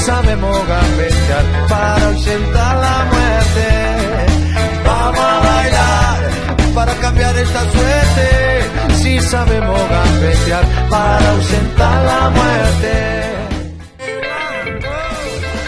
Sabemos 0.00 0.56
gambetear 0.66 1.44
para 1.68 2.06
ausentar 2.06 2.76
la 2.76 3.04
muerte. 3.12 3.68
Vamos 4.84 5.20
a 5.20 5.40
bailar 5.40 6.30
para 6.74 6.94
cambiar 6.94 7.36
esta 7.36 7.60
suerte. 7.70 8.94
Si 8.94 9.20
sabemos 9.20 9.78
gambetear 9.88 10.64
para 10.88 11.30
ausentar 11.30 12.04
la 12.04 12.30
muerte. 12.30 13.20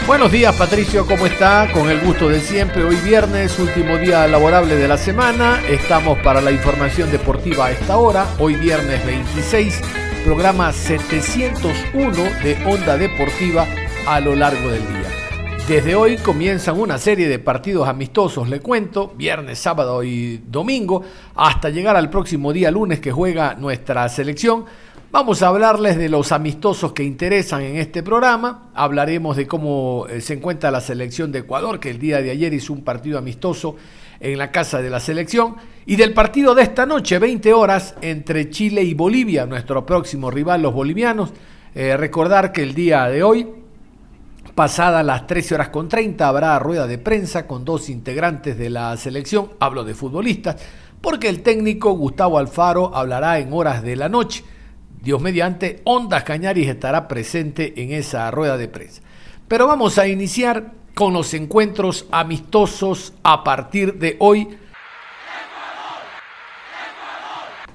Buenos 0.07 0.31
días 0.33 0.53
Patricio, 0.55 1.05
¿cómo 1.07 1.25
está? 1.25 1.69
Con 1.71 1.89
el 1.89 2.01
gusto 2.01 2.27
de 2.27 2.41
siempre, 2.41 2.83
hoy 2.83 2.97
viernes, 2.97 3.57
último 3.57 3.97
día 3.97 4.27
laborable 4.27 4.75
de 4.75 4.87
la 4.89 4.97
semana, 4.97 5.61
estamos 5.69 6.19
para 6.19 6.41
la 6.41 6.51
información 6.51 7.09
deportiva 7.09 7.67
a 7.67 7.71
esta 7.71 7.95
hora, 7.95 8.27
hoy 8.37 8.55
viernes 8.55 9.05
26, 9.05 9.79
programa 10.25 10.73
701 10.73 12.11
de 12.43 12.57
Onda 12.65 12.97
Deportiva 12.97 13.65
a 14.05 14.19
lo 14.19 14.35
largo 14.35 14.69
del 14.69 14.81
día. 14.81 15.09
Desde 15.67 15.95
hoy 15.95 16.17
comienzan 16.17 16.79
una 16.79 16.97
serie 16.97 17.29
de 17.29 17.39
partidos 17.39 17.87
amistosos, 17.87 18.49
le 18.49 18.59
cuento, 18.59 19.13
viernes, 19.15 19.59
sábado 19.59 20.03
y 20.03 20.41
domingo, 20.45 21.03
hasta 21.35 21.69
llegar 21.69 21.95
al 21.95 22.09
próximo 22.09 22.51
día 22.51 22.69
lunes 22.69 22.99
que 22.99 23.13
juega 23.13 23.55
nuestra 23.55 24.07
selección. 24.09 24.65
Vamos 25.09 25.41
a 25.41 25.47
hablarles 25.47 25.97
de 25.97 26.09
los 26.09 26.33
amistosos 26.33 26.91
que 26.91 27.03
interesan 27.03 27.61
en 27.61 27.77
este 27.77 28.03
programa. 28.03 28.71
Hablaremos 28.73 29.37
de 29.37 29.47
cómo 29.47 30.05
eh, 30.09 30.19
se 30.19 30.33
encuentra 30.33 30.69
la 30.69 30.81
selección 30.81 31.31
de 31.31 31.39
Ecuador, 31.39 31.79
que 31.79 31.91
el 31.91 31.99
día 31.99 32.21
de 32.21 32.31
ayer 32.31 32.53
hizo 32.53 32.73
un 32.73 32.83
partido 32.83 33.17
amistoso 33.17 33.77
en 34.19 34.37
la 34.37 34.51
casa 34.51 34.81
de 34.81 34.89
la 34.89 34.99
selección. 34.99 35.55
Y 35.85 35.95
del 35.95 36.13
partido 36.13 36.55
de 36.55 36.63
esta 36.63 36.85
noche, 36.85 37.19
20 37.19 37.53
horas, 37.53 37.95
entre 38.01 38.49
Chile 38.49 38.83
y 38.83 38.95
Bolivia, 38.95 39.45
nuestro 39.45 39.85
próximo 39.85 40.29
rival, 40.29 40.61
los 40.61 40.73
bolivianos. 40.73 41.31
Eh, 41.75 41.95
recordar 41.95 42.51
que 42.51 42.63
el 42.63 42.73
día 42.75 43.07
de 43.07 43.23
hoy 43.23 43.62
Pasada 44.55 45.01
las 45.01 45.25
13 45.25 45.55
horas 45.55 45.69
con 45.69 45.89
30 45.89 46.27
habrá 46.27 46.59
rueda 46.59 46.85
de 46.85 46.99
prensa 46.99 47.47
con 47.47 47.65
dos 47.65 47.89
integrantes 47.89 48.55
de 48.55 48.69
la 48.69 48.95
selección, 48.97 49.49
hablo 49.59 49.83
de 49.83 49.95
futbolistas, 49.95 50.57
porque 51.01 51.27
el 51.27 51.41
técnico 51.41 51.93
Gustavo 51.93 52.37
Alfaro 52.37 52.95
hablará 52.95 53.39
en 53.39 53.51
horas 53.51 53.81
de 53.81 53.95
la 53.95 54.09
noche. 54.09 54.43
Dios 55.01 55.19
mediante, 55.19 55.81
Ondas 55.85 56.23
Cañaris 56.23 56.69
estará 56.69 57.07
presente 57.07 57.81
en 57.81 57.93
esa 57.93 58.29
rueda 58.29 58.55
de 58.55 58.67
prensa. 58.67 59.01
Pero 59.47 59.65
vamos 59.65 59.97
a 59.97 60.07
iniciar 60.07 60.73
con 60.93 61.13
los 61.13 61.33
encuentros 61.33 62.05
amistosos 62.11 63.13
a 63.23 63.43
partir 63.43 63.95
de 63.95 64.17
hoy. 64.19 64.55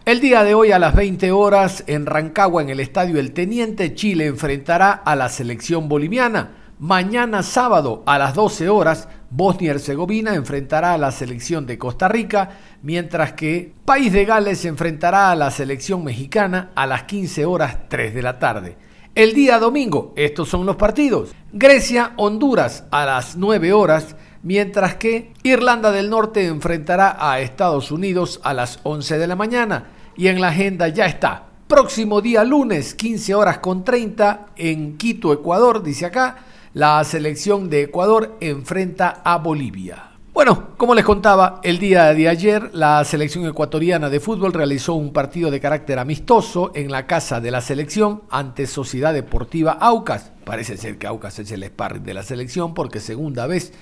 El 0.05 0.21
día 0.21 0.45
de 0.45 0.55
hoy 0.55 0.71
a 0.71 0.79
las 0.79 0.95
20 0.95 1.33
horas 1.33 1.83
en 1.89 2.07
Rancagua, 2.07 2.63
en 2.63 2.71
el 2.71 2.79
Estadio 2.79 3.19
El 3.19 3.33
Teniente, 3.33 3.95
Chile 3.97 4.27
enfrentará 4.27 4.93
a 4.93 5.17
la 5.17 5.29
selección 5.29 5.89
boliviana. 5.89 6.58
Mañana 6.81 7.43
sábado 7.43 8.05
a 8.07 8.19
las 8.19 8.35
12 8.35 8.69
horas, 8.69 9.09
Bosnia 9.31 9.67
y 9.67 9.71
Herzegovina 9.71 10.37
enfrentará 10.37 10.95
a 10.95 10.99
la 10.99 11.11
selección 11.11 11.67
de 11.67 11.77
Costa 11.77 12.07
Rica, 12.07 12.51
mientras 12.83 13.33
que 13.33 13.73
País 13.85 14.13
de 14.13 14.25
Gales 14.25 14.65
enfrentará 14.65 15.33
a 15.33 15.35
la 15.35 15.51
selección 15.51 16.05
mexicana 16.05 16.71
a 16.77 16.87
las 16.87 17.03
15 17.03 17.47
horas 17.47 17.79
3 17.89 18.15
de 18.15 18.23
la 18.23 18.39
tarde. 18.39 18.77
El 19.17 19.35
día 19.35 19.59
domingo, 19.59 20.13
estos 20.15 20.51
son 20.51 20.67
los 20.67 20.77
partidos. 20.77 21.31
Grecia, 21.53 22.13
Honduras 22.17 22.85
a 22.93 23.05
las 23.05 23.37
9 23.37 23.73
horas, 23.73 24.15
mientras 24.45 24.95
que 24.95 25.33
Irlanda 25.43 25.91
del 25.91 26.09
Norte 26.09 26.47
enfrentará 26.47 27.17
a 27.19 27.41
Estados 27.41 27.91
Unidos 27.91 28.41
a 28.45 28.55
las 28.55 28.79
11 28.85 29.19
de 29.19 29.27
la 29.27 29.35
mañana. 29.35 29.89
Y 30.17 30.29
en 30.29 30.41
la 30.41 30.51
agenda 30.51 30.87
ya 30.87 31.07
está. 31.07 31.47
Próximo 31.67 32.21
día 32.21 32.45
lunes, 32.45 32.95
15 32.95 33.35
horas 33.35 33.59
con 33.59 33.83
30 33.83 34.51
en 34.55 34.97
Quito, 34.97 35.33
Ecuador, 35.33 35.83
dice 35.83 36.07
acá 36.07 36.45
la 36.75 37.03
selección 37.05 37.71
de 37.71 37.83
Ecuador 37.83 38.37
enfrenta 38.41 39.23
a 39.25 39.39
Bolivia. 39.39 40.05
Bueno, 40.33 40.69
como 40.77 40.95
les 40.95 41.05
contaba, 41.05 41.61
el 41.65 41.81
día 41.81 42.15
de 42.15 42.29
ayer 42.29 42.71
la 42.73 43.03
selección 43.05 43.45
ecuatoriana 43.47 44.09
de 44.09 44.21
fútbol 44.21 44.53
realizó 44.53 44.95
un 44.95 45.13
partido 45.13 45.51
de 45.51 45.59
carácter 45.59 45.99
amistoso 45.99 46.71
en 46.77 46.93
la 46.93 47.09
casa 47.09 47.41
de 47.41 47.51
la 47.51 47.61
selección 47.61 48.23
ante 48.31 48.69
Sociedad 48.69 49.13
Deportiva 49.13 49.73
Aucas. 49.73 50.31
Parece 50.45 50.77
ser 50.77 50.97
que 50.97 51.09
Aucas 51.09 51.41
es 51.41 51.51
el 51.51 51.65
sparring 51.65 52.05
de 52.05 52.15
la 52.15 52.23
selección 52.23 52.73
porque 52.73 53.01
segunda 53.01 53.49
vez 53.49 53.73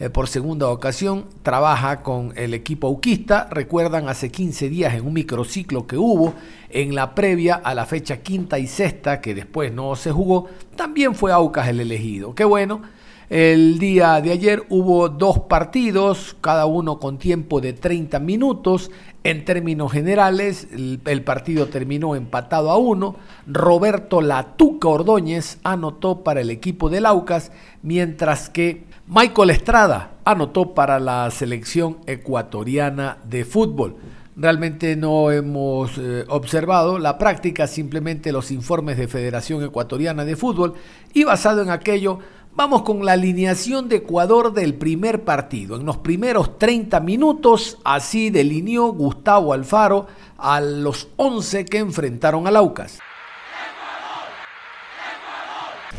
eh, 0.00 0.08
por 0.08 0.28
segunda 0.28 0.70
ocasión, 0.70 1.26
trabaja 1.42 2.02
con 2.02 2.32
el 2.34 2.54
equipo 2.54 2.86
auquista. 2.86 3.48
Recuerdan 3.50 4.08
hace 4.08 4.30
15 4.30 4.70
días 4.70 4.94
en 4.94 5.06
un 5.06 5.12
microciclo 5.12 5.86
que 5.86 5.98
hubo 5.98 6.32
en 6.70 6.94
la 6.94 7.14
previa 7.14 7.56
a 7.56 7.74
la 7.74 7.84
fecha 7.84 8.22
quinta 8.22 8.58
y 8.58 8.66
sexta, 8.66 9.20
que 9.20 9.34
después 9.34 9.74
no 9.74 9.94
se 9.96 10.10
jugó, 10.10 10.48
también 10.74 11.14
fue 11.14 11.32
Aucas 11.32 11.68
el 11.68 11.80
elegido. 11.80 12.34
Qué 12.34 12.44
bueno. 12.44 12.80
El 13.28 13.78
día 13.78 14.22
de 14.22 14.32
ayer 14.32 14.64
hubo 14.70 15.10
dos 15.10 15.40
partidos, 15.40 16.34
cada 16.40 16.64
uno 16.64 16.98
con 16.98 17.18
tiempo 17.18 17.60
de 17.60 17.74
30 17.74 18.18
minutos. 18.20 18.90
En 19.22 19.44
términos 19.44 19.92
generales, 19.92 20.66
el, 20.72 21.00
el, 21.04 21.22
partido 21.22 21.66
terminó 21.66 22.16
empatado 22.16 22.70
a 22.70 22.78
uno. 22.78 23.16
Roberto 23.46 24.22
Latuca 24.22 24.88
Ordóñez 24.88 25.58
anotó 25.62 26.24
para 26.24 26.40
el 26.40 26.48
equipo 26.48 26.88
del 26.88 27.04
Aucas, 27.04 27.52
mientras 27.82 28.48
que 28.48 28.89
Michael 29.12 29.50
Estrada 29.50 30.12
anotó 30.24 30.72
para 30.72 31.00
la 31.00 31.28
selección 31.32 31.98
ecuatoriana 32.06 33.18
de 33.24 33.44
fútbol. 33.44 33.96
Realmente 34.36 34.94
no 34.94 35.32
hemos 35.32 35.98
eh, 35.98 36.24
observado 36.28 36.96
la 37.00 37.18
práctica, 37.18 37.66
simplemente 37.66 38.30
los 38.30 38.52
informes 38.52 38.96
de 38.96 39.08
Federación 39.08 39.64
Ecuatoriana 39.64 40.24
de 40.24 40.36
Fútbol 40.36 40.74
y 41.12 41.24
basado 41.24 41.60
en 41.60 41.70
aquello 41.70 42.20
vamos 42.54 42.82
con 42.82 43.04
la 43.04 43.14
alineación 43.14 43.88
de 43.88 43.96
Ecuador 43.96 44.52
del 44.52 44.74
primer 44.74 45.24
partido. 45.24 45.74
En 45.74 45.86
los 45.86 45.96
primeros 45.96 46.56
30 46.56 47.00
minutos 47.00 47.78
así 47.82 48.30
delineó 48.30 48.92
Gustavo 48.92 49.52
Alfaro 49.52 50.06
a 50.38 50.60
los 50.60 51.08
11 51.16 51.64
que 51.64 51.78
enfrentaron 51.78 52.46
al 52.46 52.54
Aucas. 52.54 53.00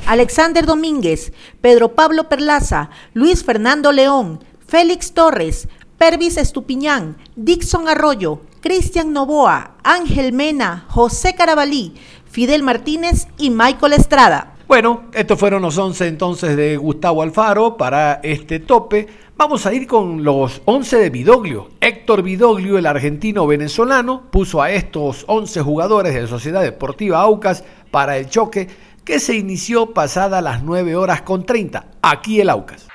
Alexander 0.05 0.65
Domínguez, 0.65 1.33
Pedro 1.61 1.95
Pablo 1.95 2.27
Perlaza, 2.29 2.89
Luis 3.13 3.43
Fernando 3.43 3.91
León, 3.91 4.43
Félix 4.67 5.13
Torres, 5.13 5.67
Pervis 5.97 6.37
Estupiñán, 6.37 7.17
Dixon 7.35 7.87
Arroyo, 7.87 8.41
Cristian 8.61 9.13
Novoa, 9.13 9.77
Ángel 9.83 10.33
Mena, 10.33 10.85
José 10.89 11.35
Carabalí, 11.35 11.93
Fidel 12.29 12.63
Martínez 12.63 13.27
y 13.37 13.49
Michael 13.49 13.93
Estrada. 13.93 14.55
Bueno, 14.67 15.03
estos 15.13 15.37
fueron 15.37 15.61
los 15.61 15.77
11 15.77 16.07
entonces 16.07 16.55
de 16.55 16.77
Gustavo 16.77 17.23
Alfaro 17.23 17.75
para 17.75 18.21
este 18.23 18.59
tope. 18.59 19.07
Vamos 19.35 19.65
a 19.65 19.73
ir 19.73 19.85
con 19.85 20.23
los 20.23 20.61
11 20.63 20.97
de 20.97 21.09
Vidoglio. 21.09 21.69
Héctor 21.81 22.21
Vidoglio, 22.23 22.77
el 22.77 22.85
argentino 22.85 23.45
venezolano, 23.47 24.23
puso 24.31 24.61
a 24.61 24.71
estos 24.71 25.25
11 25.27 25.61
jugadores 25.61 26.13
de 26.13 26.25
Sociedad 26.27 26.61
Deportiva 26.61 27.19
Aucas 27.19 27.65
para 27.91 28.17
el 28.17 28.29
choque 28.29 28.69
que 29.03 29.19
se 29.19 29.35
inició 29.35 29.93
pasada 29.93 30.41
las 30.41 30.63
9 30.63 30.95
horas 30.95 31.21
con 31.21 31.45
30, 31.45 31.85
aquí 32.01 32.39
el 32.39 32.49
Aucas. 32.49 32.87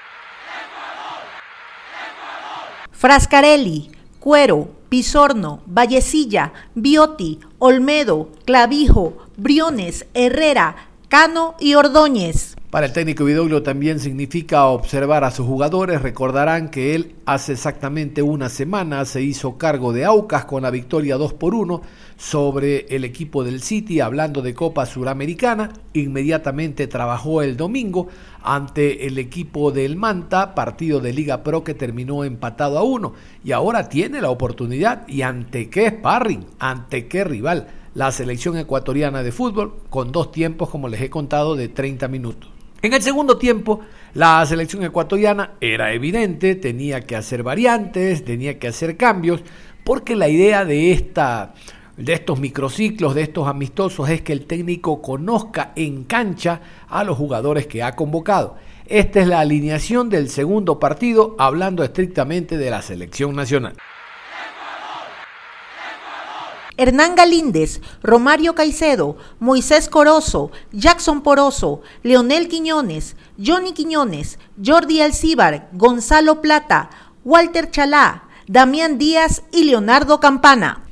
Frascarelli, 2.93 3.91
Cuero, 4.20 4.69
Pisorno, 4.88 5.61
Vallecilla, 5.67 6.53
Bioti, 6.75 7.41
Olmedo, 7.58 8.31
Clavijo, 8.44 9.19
Briones, 9.37 10.06
Herrera, 10.14 10.76
Cano 11.08 11.55
y 11.61 11.75
Ordóñez. 11.75 12.56
Para 12.71 12.87
el 12.87 12.93
técnico 12.93 13.25
Vidoglio 13.25 13.63
también 13.63 14.01
significa 14.01 14.67
observar 14.67 15.23
a 15.23 15.31
sus 15.31 15.47
jugadores. 15.47 16.03
Recordarán 16.03 16.69
que 16.69 16.97
él 16.97 17.15
hace 17.25 17.53
exactamente 17.53 18.23
una 18.23 18.49
semana 18.49 19.05
se 19.05 19.23
hizo 19.23 19.57
cargo 19.57 19.93
de 19.93 20.05
Aucas 20.05 20.47
con 20.47 20.65
la 20.65 20.73
victoria 20.73 21.17
2 21.17 21.35
por 21.35 21.55
1 21.55 21.81
sobre 22.17 22.87
el 22.89 23.05
equipo 23.05 23.45
del 23.45 23.63
City, 23.63 24.01
hablando 24.01 24.43
de 24.43 24.53
Copa 24.53 24.85
Suramericana. 24.85 25.75
Inmediatamente 25.93 26.89
trabajó 26.89 27.41
el 27.41 27.57
domingo 27.57 28.09
ante 28.43 29.07
el 29.07 29.19
equipo 29.19 29.71
del 29.71 29.95
Manta, 29.95 30.57
partido 30.57 30.99
de 30.99 31.13
Liga 31.13 31.45
Pro 31.45 31.63
que 31.63 31.75
terminó 31.75 32.25
empatado 32.25 32.79
a 32.79 32.83
uno. 32.83 33.15
Y 33.45 33.53
ahora 33.53 33.89
tiene 33.89 34.21
la 34.21 34.31
oportunidad. 34.31 35.07
¿Y 35.07 35.23
ante 35.23 35.71
qué 35.71 35.91
sparring? 35.91 36.45
¿Ante 36.59 37.07
qué 37.07 37.23
rival? 37.23 37.69
La 37.95 38.11
selección 38.11 38.59
ecuatoriana 38.59 39.23
de 39.23 39.31
fútbol 39.31 39.77
con 39.89 40.11
dos 40.11 40.33
tiempos, 40.33 40.69
como 40.69 40.89
les 40.89 41.01
he 41.01 41.11
contado, 41.11 41.55
de 41.55 41.69
30 41.69 42.09
minutos. 42.09 42.56
En 42.87 42.94
el 42.94 43.03
segundo 43.03 43.37
tiempo, 43.37 43.81
la 44.15 44.47
selección 44.47 44.85
ecuatoriana 44.85 45.55
era 45.61 45.93
evidente, 45.93 46.55
tenía 46.55 47.00
que 47.00 47.17
hacer 47.17 47.43
variantes, 47.43 48.25
tenía 48.25 48.61
que 48.61 48.69
hacer 48.69 48.97
cambios, 48.97 49.43
porque 49.83 50.15
la 50.15 50.29
idea 50.29 50.65
de 50.65 50.93
esta 50.93 51.53
de 51.97 52.12
estos 52.12 52.38
microciclos, 52.38 53.17
de 53.17 53.23
estos 53.23 53.49
amistosos, 53.49 54.09
es 54.09 54.23
que 54.23 54.33
el 54.33 54.47
técnico 54.47 55.03
conozca 55.03 55.73
en 55.75 56.05
cancha 56.05 56.61
a 56.88 57.03
los 57.03 57.19
jugadores 57.19 57.67
que 57.67 57.83
ha 57.83 57.97
convocado. 57.97 58.55
Esta 58.87 59.21
es 59.21 59.27
la 59.27 59.41
alineación 59.41 60.09
del 60.09 60.29
segundo 60.29 60.79
partido, 60.79 61.35
hablando 61.41 61.82
estrictamente 61.82 62.56
de 62.56 62.71
la 62.71 62.82
selección 62.82 63.35
nacional. 63.35 63.75
Hernán 66.76 67.14
Galíndez, 67.14 67.81
Romario 68.02 68.55
Caicedo, 68.55 69.17
Moisés 69.40 69.88
Corozo, 69.88 70.50
Jackson 70.73 71.23
Poroso, 71.23 71.81
Leonel 72.02 72.49
Quiñones, 72.49 73.17
Johnny 73.38 73.73
Quiñones, 73.73 74.38
Jordi 74.62 75.00
Alcíbar, 75.00 75.69
Gonzalo 75.73 76.43
Plata, 76.43 76.90
Walter 77.25 77.70
Chalá, 77.70 78.25
Damián 78.46 78.99
Díaz 78.99 79.43
y 79.50 79.64
Leonardo 79.64 80.20
Campana. 80.20 80.86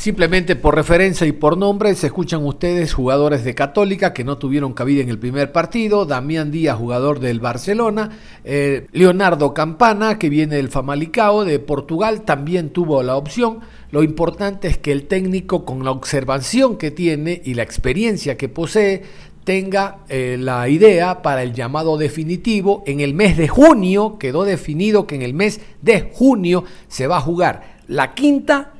Simplemente 0.00 0.56
por 0.56 0.76
referencia 0.76 1.26
y 1.26 1.32
por 1.32 1.58
nombre 1.58 1.94
se 1.94 2.06
escuchan 2.06 2.42
ustedes 2.46 2.94
jugadores 2.94 3.44
de 3.44 3.54
Católica 3.54 4.14
que 4.14 4.24
no 4.24 4.38
tuvieron 4.38 4.72
cabida 4.72 5.02
en 5.02 5.10
el 5.10 5.18
primer 5.18 5.52
partido, 5.52 6.06
Damián 6.06 6.50
Díaz, 6.50 6.78
jugador 6.78 7.20
del 7.20 7.38
Barcelona, 7.38 8.08
eh, 8.42 8.86
Leonardo 8.92 9.52
Campana, 9.52 10.18
que 10.18 10.30
viene 10.30 10.56
del 10.56 10.70
Famalicao 10.70 11.44
de 11.44 11.58
Portugal, 11.58 12.22
también 12.22 12.70
tuvo 12.70 13.02
la 13.02 13.14
opción. 13.14 13.60
Lo 13.90 14.02
importante 14.02 14.68
es 14.68 14.78
que 14.78 14.90
el 14.90 15.06
técnico, 15.06 15.66
con 15.66 15.84
la 15.84 15.90
observación 15.90 16.78
que 16.78 16.90
tiene 16.90 17.42
y 17.44 17.52
la 17.52 17.62
experiencia 17.62 18.38
que 18.38 18.48
posee, 18.48 19.02
tenga 19.44 19.98
eh, 20.08 20.38
la 20.40 20.66
idea 20.70 21.20
para 21.20 21.42
el 21.42 21.52
llamado 21.52 21.98
definitivo. 21.98 22.84
En 22.86 23.00
el 23.00 23.12
mes 23.12 23.36
de 23.36 23.48
junio 23.48 24.16
quedó 24.18 24.44
definido 24.44 25.06
que 25.06 25.16
en 25.16 25.20
el 25.20 25.34
mes 25.34 25.60
de 25.82 26.10
junio 26.14 26.64
se 26.88 27.06
va 27.06 27.18
a 27.18 27.20
jugar 27.20 27.80
la 27.86 28.14
quinta 28.14 28.72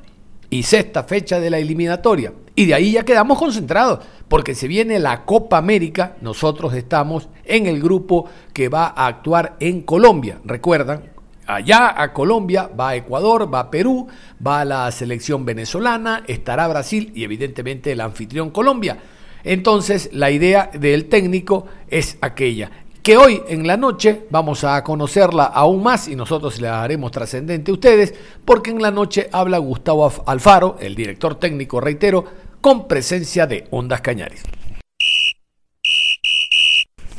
y 0.51 0.65
sexta 0.65 1.05
fecha 1.05 1.41
de 1.41 1.49
la 1.49 1.59
eliminatoria. 1.59 2.33
Y 2.55 2.67
de 2.67 2.75
ahí 2.75 2.93
ya 2.93 3.05
quedamos 3.05 3.39
concentrados, 3.39 4.01
porque 4.29 4.55
se 4.55 4.69
viene 4.69 4.99
la 4.99 5.25
Copa 5.25 5.57
América, 5.57 6.17
nosotros 6.21 6.75
estamos 6.75 7.29
en 7.45 7.67
el 7.67 7.81
grupo 7.81 8.29
que 8.53 8.69
va 8.69 8.93
a 8.95 9.07
actuar 9.07 9.57
en 9.61 9.83
Colombia. 9.83 10.41
Recuerdan, 10.45 11.05
allá 11.47 12.01
a 12.01 12.13
Colombia 12.13 12.69
va 12.79 12.97
Ecuador, 12.97 13.53
va 13.53 13.61
a 13.61 13.71
Perú, 13.71 14.09
va 14.45 14.61
a 14.61 14.65
la 14.65 14.91
selección 14.91 15.45
venezolana, 15.45 16.23
estará 16.27 16.69
Brasil 16.69 17.13
y 17.15 17.25
evidentemente 17.25 17.93
el 17.93 18.01
anfitrión 18.01 18.51
Colombia. 18.51 18.99
Entonces 19.43 20.11
la 20.13 20.31
idea 20.31 20.71
del 20.73 21.07
técnico 21.07 21.67
es 21.89 22.19
aquella, 22.21 22.71
hoy 23.17 23.43
en 23.49 23.67
la 23.67 23.77
noche 23.77 24.27
vamos 24.31 24.65
a 24.65 24.83
conocerla 24.85 25.45
aún 25.45 25.83
más 25.83 26.07
y 26.09 26.17
nosotros 26.17 26.61
la 26.61 26.83
haremos 26.83 27.11
trascendente 27.11 27.71
a 27.71 27.75
ustedes, 27.75 28.15
porque 28.45 28.71
en 28.71 28.83
la 28.83 28.91
noche 28.91 29.29
habla 29.33 29.59
Gustavo 29.59 30.11
Alfaro, 30.27 30.77
el 30.81 30.95
director 30.95 31.37
técnico, 31.37 31.81
reitero, 31.81 32.25
con 32.61 32.87
presencia 32.87 33.47
de 33.47 33.67
Ondas 33.71 34.01
Cañares. 34.01 34.43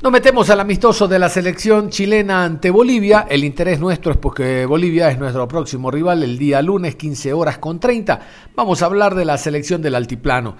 Nos 0.04 0.12
metemos 0.12 0.50
al 0.50 0.60
amistoso 0.60 1.08
de 1.08 1.20
la 1.20 1.30
selección 1.30 1.90
chilena 1.90 2.44
ante 2.44 2.72
Bolivia. 2.72 3.28
El 3.30 3.44
interés 3.44 3.80
nuestro 3.80 4.12
es 4.12 4.18
porque 4.18 4.66
Bolivia 4.66 5.12
es 5.12 5.20
nuestro 5.20 5.48
próximo 5.48 5.92
rival 5.92 6.24
el 6.24 6.40
día 6.40 6.62
lunes, 6.64 6.96
15 6.96 7.34
horas 7.34 7.60
con 7.60 7.80
30. 7.80 8.20
Vamos 8.56 8.82
a 8.82 8.88
hablar 8.88 9.14
de 9.14 9.26
la 9.26 9.38
selección 9.38 9.82
del 9.82 9.94
altiplano. 9.94 10.58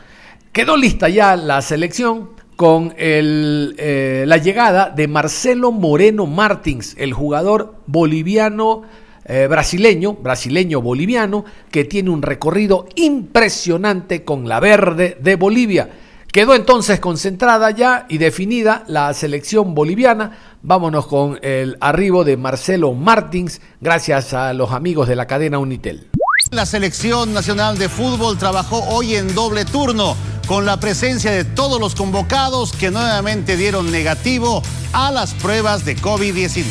Quedó 0.52 0.78
lista 0.78 1.10
ya 1.10 1.36
la 1.36 1.62
selección 1.64 2.32
con 2.56 2.94
eh, 2.98 4.24
la 4.28 4.38
llegada 4.38 4.90
de 4.90 5.08
Marcelo 5.08 5.72
Moreno 5.72 6.26
Martins, 6.26 6.96
el 6.98 7.14
jugador 7.14 7.76
boliviano 7.88 8.84
eh, 9.26 9.48
brasileño, 9.48 10.14
brasileño 10.14 10.82
boliviano, 10.82 11.46
que 11.70 11.86
tiene 11.86 12.10
un 12.10 12.22
recorrido 12.22 12.88
impresionante 12.96 14.24
con 14.24 14.50
la 14.50 14.60
verde 14.60 15.18
de 15.22 15.36
Bolivia. 15.36 15.90
Quedó 16.32 16.56
entonces 16.56 17.00
concentrada 17.00 17.72
ya 17.72 18.06
y 18.10 18.18
definida 18.18 18.84
la 18.88 19.14
selección 19.14 19.76
boliviana. 19.76 20.38
Vámonos 20.62 21.06
con 21.06 21.38
el 21.42 21.78
arribo 21.82 22.24
de 22.24 22.38
Marcelo 22.38 22.94
Martins, 22.94 23.62
gracias 23.80 24.34
a 24.34 24.54
los 24.54 24.72
amigos 24.72 25.08
de 25.08 25.16
la 25.16 25.28
cadena 25.28 25.60
Unitel. 25.60 26.10
La 26.52 26.66
selección 26.66 27.34
nacional 27.34 27.78
de 27.78 27.88
fútbol 27.88 28.38
trabajó 28.38 28.84
hoy 28.90 29.16
en 29.16 29.36
doble 29.36 29.66
turno 29.66 30.16
con 30.52 30.66
la 30.66 30.82
presencia 30.82 31.32
de 31.32 31.46
todos 31.46 31.80
los 31.80 31.96
convocados 31.96 32.74
que 32.74 32.92
nuevamente 32.92 33.56
dieron 33.56 33.90
negativo 33.90 34.62
a 34.92 35.10
las 35.10 35.34
pruebas 35.34 35.86
de 35.86 35.96
COVID-19. 35.96 36.66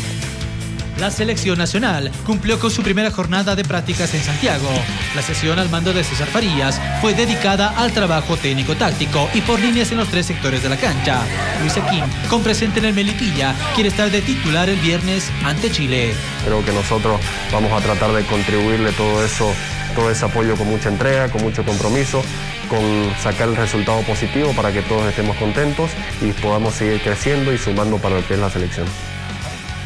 La 0.98 1.10
selección 1.10 1.56
nacional 1.56 2.12
cumplió 2.26 2.58
con 2.58 2.70
su 2.70 2.82
primera 2.82 3.10
jornada 3.10 3.56
de 3.56 3.64
prácticas 3.64 4.12
en 4.12 4.22
Santiago. 4.22 4.68
La 5.16 5.22
sesión 5.22 5.58
al 5.58 5.70
mando 5.70 5.94
de 5.94 6.04
César 6.04 6.28
Farías 6.28 6.78
fue 7.00 7.14
dedicada 7.14 7.70
al 7.70 7.92
trabajo 7.92 8.36
técnico-táctico 8.36 9.30
y 9.32 9.40
por 9.40 9.58
líneas 9.58 9.90
en 9.92 9.96
los 9.96 10.08
tres 10.08 10.26
sectores 10.26 10.62
de 10.62 10.68
la 10.68 10.76
cancha. 10.76 11.22
Luis 11.62 11.74
Aquín, 11.78 12.04
con 12.28 12.42
presente 12.42 12.80
en 12.80 12.84
el 12.84 12.92
Melipilla, 12.92 13.54
quiere 13.74 13.88
estar 13.88 14.10
de 14.10 14.20
titular 14.20 14.68
el 14.68 14.78
viernes 14.80 15.32
ante 15.42 15.72
Chile. 15.72 16.12
Creo 16.44 16.62
que 16.62 16.72
nosotros 16.72 17.18
vamos 17.50 17.72
a 17.72 17.82
tratar 17.82 18.12
de 18.12 18.26
contribuirle 18.26 18.92
todo 18.92 19.24
eso, 19.24 19.50
todo 19.94 20.10
ese 20.10 20.24
apoyo 20.24 20.56
con 20.56 20.68
mucha 20.68 20.88
entrega, 20.88 21.28
con 21.28 21.42
mucho 21.42 21.64
compromiso 21.64 22.22
con 22.70 23.12
sacar 23.20 23.48
el 23.48 23.56
resultado 23.56 24.00
positivo 24.02 24.52
para 24.54 24.72
que 24.72 24.80
todos 24.82 25.06
estemos 25.06 25.36
contentos 25.36 25.90
y 26.22 26.32
podamos 26.32 26.74
seguir 26.74 27.02
creciendo 27.02 27.52
y 27.52 27.58
sumando 27.58 27.98
para 27.98 28.20
lo 28.20 28.26
que 28.26 28.34
es 28.34 28.40
la 28.40 28.48
selección. 28.48 28.86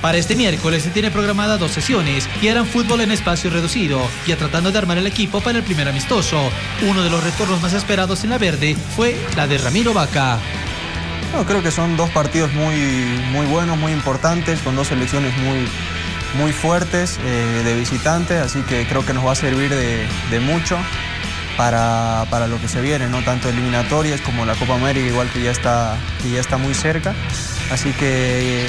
Para 0.02 0.18
este 0.18 0.36
miércoles 0.36 0.82
se 0.82 0.90
tiene 0.90 1.10
programada 1.10 1.56
dos 1.56 1.70
sesiones 1.70 2.28
y 2.42 2.48
harán 2.48 2.66
fútbol 2.66 3.00
en 3.00 3.10
espacio 3.10 3.48
reducido, 3.48 4.06
ya 4.26 4.36
tratando 4.36 4.70
de 4.70 4.76
armar 4.76 4.98
el 4.98 5.06
equipo 5.06 5.40
para 5.40 5.58
el 5.58 5.64
primer 5.64 5.88
amistoso. 5.88 6.50
Uno 6.86 7.02
de 7.02 7.08
los 7.08 7.24
retornos 7.24 7.62
más 7.62 7.72
esperados 7.72 8.22
en 8.22 8.30
la 8.30 8.36
verde 8.36 8.76
fue 8.94 9.16
la 9.34 9.46
de 9.46 9.56
Ramiro 9.56 9.94
Vaca. 9.94 10.38
No, 11.32 11.46
creo 11.46 11.62
que 11.62 11.70
son 11.70 11.96
dos 11.96 12.10
partidos 12.10 12.52
muy, 12.52 12.76
muy 13.32 13.46
buenos, 13.46 13.78
muy 13.78 13.92
importantes, 13.92 14.60
con 14.60 14.76
dos 14.76 14.88
selecciones 14.88 15.34
muy, 15.38 15.66
muy 16.34 16.52
fuertes 16.52 17.18
eh, 17.22 17.62
de 17.64 17.74
visitantes, 17.74 18.40
así 18.40 18.62
que 18.62 18.86
creo 18.86 19.04
que 19.04 19.12
nos 19.12 19.26
va 19.26 19.32
a 19.32 19.36
servir 19.36 19.70
de, 19.74 20.40
mucho 20.40 20.76
para, 21.56 22.26
para, 22.30 22.46
lo 22.46 22.60
que 22.60 22.68
se 22.68 22.80
viene, 22.80 23.08
¿no? 23.08 23.22
tanto 23.22 23.48
eliminatorias 23.48 24.20
como 24.20 24.44
la 24.44 24.54
Copa 24.54 24.74
América, 24.74 25.06
igual 25.06 25.30
que 25.30 25.42
ya 25.42 25.50
está, 25.50 25.96
que 26.22 26.30
ya 26.30 26.40
está 26.40 26.56
muy 26.56 26.74
cerca. 26.74 27.14
Así 27.70 27.92
que 27.92 28.68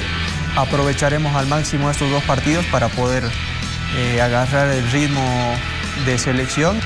aprovecharemos 0.55 1.35
al 1.35 1.47
máximo 1.47 1.89
estos 1.89 2.09
dos 2.09 2.23
partidos 2.23 2.65
para 2.67 2.87
poder 2.89 3.23
eh, 3.97 4.21
agarrar 4.21 4.69
el 4.69 4.89
ritmo 4.91 5.23
de 6.05 6.17
selección. 6.17 6.79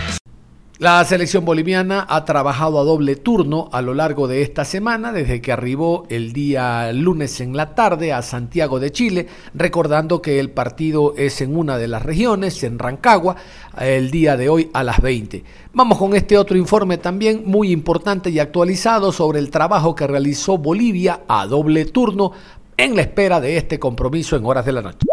La 0.80 1.04
selección 1.04 1.44
boliviana 1.44 2.06
ha 2.08 2.24
trabajado 2.24 2.80
a 2.80 2.86
doble 2.86 3.18
turno 3.18 3.68
a 3.74 3.82
lo 3.82 3.94
largo 3.94 4.30
de 4.30 4.42
esta 4.44 4.64
semana, 4.64 5.12
desde 5.12 5.42
que 5.42 5.52
arribó 5.52 6.06
el 6.08 6.32
día 6.32 6.94
lunes 6.94 7.42
en 7.42 7.58
la 7.58 7.76
tarde 7.76 8.14
a 8.14 8.22
Santiago 8.22 8.80
de 8.80 8.90
Chile, 8.90 9.28
recordando 9.54 10.22
que 10.22 10.40
el 10.40 10.52
partido 10.52 11.16
es 11.18 11.42
en 11.42 11.58
una 11.58 11.78
de 11.78 11.90
las 11.90 12.02
regiones, 12.02 12.64
en 12.64 12.80
Rancagua, 12.80 13.36
el 13.78 14.10
día 14.10 14.38
de 14.38 14.48
hoy 14.48 14.70
a 14.74 14.86
las 14.86 15.02
20. 15.02 15.44
Vamos 15.74 15.98
con 15.98 16.16
este 16.16 16.38
otro 16.38 16.56
informe 16.56 16.98
también 16.98 17.44
muy 17.46 17.74
importante 17.74 18.30
y 18.30 18.40
actualizado 18.40 19.12
sobre 19.12 19.40
el 19.40 19.52
trabajo 19.52 19.96
que 19.96 20.08
realizó 20.08 20.58
Bolivia 20.58 21.24
a 21.28 21.46
doble 21.46 21.84
turno 21.84 22.32
en 22.78 22.96
la 22.96 23.02
espera 23.02 23.42
de 23.42 23.58
este 23.58 23.80
compromiso 23.80 24.38
en 24.38 24.46
horas 24.46 24.66
de 24.66 24.72
la 24.72 24.82
noche. 24.82 25.09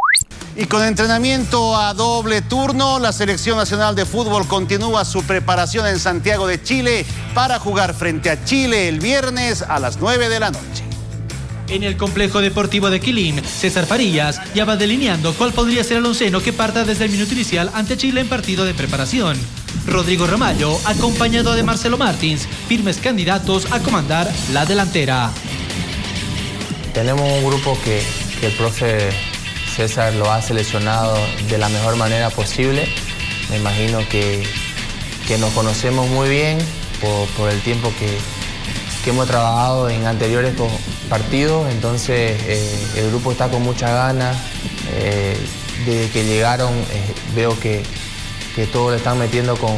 Y 0.58 0.64
con 0.64 0.82
entrenamiento 0.82 1.76
a 1.76 1.92
doble 1.92 2.40
turno, 2.40 2.98
la 2.98 3.12
Selección 3.12 3.58
Nacional 3.58 3.94
de 3.94 4.06
Fútbol 4.06 4.48
continúa 4.48 5.04
su 5.04 5.22
preparación 5.22 5.86
en 5.86 5.98
Santiago 5.98 6.46
de 6.46 6.62
Chile 6.62 7.04
para 7.34 7.58
jugar 7.58 7.92
frente 7.92 8.30
a 8.30 8.42
Chile 8.42 8.88
el 8.88 8.98
viernes 8.98 9.60
a 9.60 9.78
las 9.78 9.98
9 9.98 10.30
de 10.30 10.40
la 10.40 10.50
noche. 10.50 10.82
En 11.68 11.82
el 11.82 11.98
complejo 11.98 12.40
deportivo 12.40 12.88
de 12.88 13.00
Quilín, 13.00 13.44
César 13.44 13.84
Farías 13.84 14.40
ya 14.54 14.64
va 14.64 14.76
delineando 14.76 15.34
cuál 15.34 15.52
podría 15.52 15.84
ser 15.84 15.98
el 15.98 16.06
onceno 16.06 16.40
que 16.40 16.54
parta 16.54 16.84
desde 16.84 17.04
el 17.04 17.10
minuto 17.10 17.34
inicial 17.34 17.70
ante 17.74 17.98
Chile 17.98 18.22
en 18.22 18.28
partido 18.28 18.64
de 18.64 18.72
preparación. 18.72 19.36
Rodrigo 19.86 20.26
Ramallo, 20.26 20.78
acompañado 20.86 21.54
de 21.54 21.64
Marcelo 21.64 21.98
Martins, 21.98 22.48
firmes 22.66 22.96
candidatos 22.96 23.70
a 23.72 23.80
comandar 23.80 24.32
la 24.54 24.64
delantera. 24.64 25.30
tenemos 26.94 27.30
un 27.30 27.44
grupo 27.44 27.76
que, 27.84 28.02
el 28.42 28.52
profe 28.52 29.10
César 29.76 30.14
lo 30.14 30.32
ha 30.32 30.40
seleccionado 30.40 31.18
de 31.50 31.58
la 31.58 31.68
mejor 31.68 31.96
manera 31.96 32.30
posible. 32.30 32.88
Me 33.50 33.58
imagino 33.58 33.98
que, 34.08 34.42
nos 35.38 35.52
conocemos 35.52 36.08
muy 36.08 36.30
bien 36.30 36.56
por, 37.36 37.50
el 37.50 37.60
tiempo 37.60 37.92
que, 37.98 38.16
hemos 39.08 39.28
trabajado 39.28 39.88
en 39.88 40.04
anteriores 40.04 40.54
partidos, 41.08 41.70
entonces 41.70 42.42
eh, 42.48 42.86
el 42.96 43.10
grupo 43.10 43.30
está 43.30 43.48
con 43.48 43.62
mucha 43.62 43.88
ganas. 43.88 44.36
Eh, 44.94 45.36
desde 45.84 46.10
que 46.10 46.24
llegaron 46.24 46.72
eh, 46.72 47.14
veo 47.34 47.58
que, 47.60 47.82
que 48.56 48.66
todos 48.66 48.92
le 48.92 48.96
están 48.96 49.18
metiendo 49.18 49.56
con, 49.56 49.76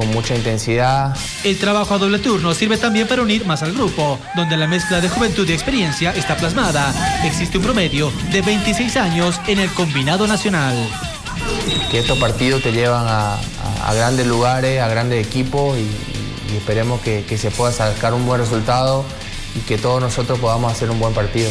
con 0.00 0.10
mucha 0.12 0.34
intensidad. 0.34 1.14
El 1.44 1.58
trabajo 1.58 1.92
a 1.92 1.98
doble 1.98 2.18
turno 2.18 2.54
sirve 2.54 2.78
también 2.78 3.06
para 3.06 3.20
unir 3.20 3.44
más 3.44 3.62
al 3.62 3.74
grupo, 3.74 4.18
donde 4.34 4.56
la 4.56 4.66
mezcla 4.66 4.98
de 4.98 5.10
juventud 5.10 5.46
y 5.46 5.52
experiencia 5.52 6.14
está 6.14 6.38
plasmada. 6.38 6.94
Existe 7.22 7.58
un 7.58 7.64
promedio 7.64 8.10
de 8.32 8.40
26 8.40 8.96
años 8.96 9.38
en 9.46 9.58
el 9.58 9.70
combinado 9.74 10.26
nacional. 10.26 10.74
Que 11.90 11.98
estos 11.98 12.18
partidos 12.18 12.62
te 12.62 12.72
llevan 12.72 13.04
a, 13.06 13.38
grandes 13.92 14.26
lugares, 14.26 14.80
a 14.80 14.88
grandes 14.88 15.26
equipos 15.26 15.76
y, 15.76 16.56
esperemos 16.56 17.02
que, 17.02 17.24
que 17.28 17.36
se 17.36 17.50
pueda 17.50 17.70
sacar 17.70 18.14
un 18.14 18.24
buen 18.24 18.40
resultado 18.40 19.04
y 19.54 19.60
que 19.60 19.76
todos 19.76 20.00
nosotros 20.00 20.38
podamos 20.38 20.72
hacer 20.72 20.90
un 20.90 20.98
buen 20.98 21.12
partido. 21.12 21.50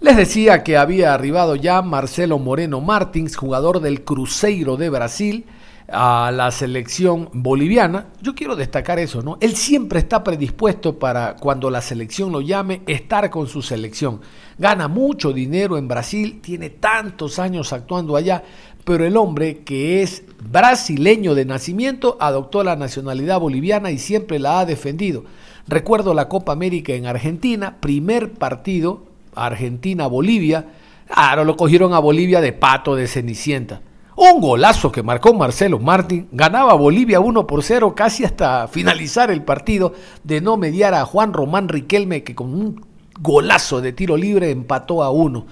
Les 0.00 0.16
decía 0.16 0.64
que 0.64 0.78
había 0.78 1.12
arribado 1.12 1.56
ya 1.56 1.82
Marcelo 1.82 2.38
Moreno 2.38 2.80
Martins, 2.80 3.36
jugador 3.36 3.80
del 3.80 4.02
Cruzeiro 4.02 4.78
de 4.78 4.88
Brasil, 4.88 5.44
a 5.92 6.32
la 6.32 6.50
selección 6.50 7.28
boliviana. 7.32 8.06
Yo 8.22 8.34
quiero 8.34 8.56
destacar 8.56 8.98
eso, 8.98 9.22
¿no? 9.22 9.36
Él 9.40 9.54
siempre 9.54 9.98
está 9.98 10.24
predispuesto 10.24 10.98
para 10.98 11.36
cuando 11.36 11.70
la 11.70 11.82
selección 11.82 12.32
lo 12.32 12.40
llame 12.40 12.82
estar 12.86 13.28
con 13.30 13.46
su 13.46 13.62
selección. 13.62 14.20
Gana 14.58 14.88
mucho 14.88 15.32
dinero 15.32 15.76
en 15.76 15.88
Brasil, 15.88 16.40
tiene 16.40 16.70
tantos 16.70 17.38
años 17.38 17.72
actuando 17.72 18.16
allá, 18.16 18.42
pero 18.84 19.04
el 19.04 19.16
hombre 19.16 19.58
que 19.58 20.02
es 20.02 20.24
brasileño 20.50 21.34
de 21.34 21.44
nacimiento 21.44 22.16
adoptó 22.20 22.64
la 22.64 22.74
nacionalidad 22.74 23.38
boliviana 23.38 23.90
y 23.90 23.98
siempre 23.98 24.38
la 24.38 24.60
ha 24.60 24.66
defendido. 24.66 25.24
Recuerdo 25.68 26.14
la 26.14 26.28
Copa 26.28 26.52
América 26.52 26.94
en 26.94 27.06
Argentina, 27.06 27.76
primer 27.80 28.32
partido 28.32 29.04
Argentina-Bolivia. 29.34 30.66
Ahora 31.08 31.44
lo 31.44 31.56
cogieron 31.56 31.92
a 31.92 31.98
Bolivia 31.98 32.40
de 32.40 32.52
pato 32.52 32.96
de 32.96 33.06
Cenicienta. 33.06 33.82
Un 34.14 34.42
golazo 34.42 34.92
que 34.92 35.02
marcó 35.02 35.32
Marcelo 35.32 35.78
Martín. 35.78 36.28
Ganaba 36.32 36.74
Bolivia 36.74 37.18
1 37.18 37.46
por 37.46 37.62
0 37.62 37.94
casi 37.94 38.24
hasta 38.24 38.68
finalizar 38.68 39.30
el 39.30 39.42
partido 39.42 39.94
de 40.22 40.42
no 40.42 40.58
mediar 40.58 40.92
a 40.92 41.06
Juan 41.06 41.32
Román 41.32 41.68
Riquelme 41.68 42.22
que 42.22 42.34
con 42.34 42.52
un 42.52 42.84
golazo 43.20 43.80
de 43.80 43.92
tiro 43.92 44.18
libre 44.18 44.50
empató 44.50 45.02
a 45.02 45.10
uno. 45.10 45.46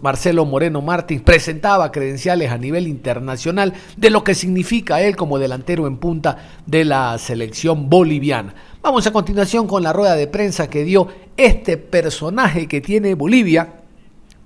Marcelo 0.00 0.44
Moreno 0.44 0.80
Martín 0.80 1.20
presentaba 1.20 1.90
credenciales 1.90 2.52
a 2.52 2.58
nivel 2.58 2.86
internacional 2.86 3.74
de 3.96 4.10
lo 4.10 4.22
que 4.22 4.36
significa 4.36 5.02
él 5.02 5.16
como 5.16 5.40
delantero 5.40 5.88
en 5.88 5.96
punta 5.96 6.36
de 6.66 6.84
la 6.84 7.18
selección 7.18 7.90
boliviana. 7.90 8.54
Vamos 8.80 9.08
a 9.08 9.12
continuación 9.12 9.66
con 9.66 9.82
la 9.82 9.92
rueda 9.92 10.14
de 10.14 10.28
prensa 10.28 10.70
que 10.70 10.84
dio 10.84 11.08
este 11.36 11.76
personaje 11.76 12.68
que 12.68 12.80
tiene 12.80 13.14
Bolivia 13.14 13.78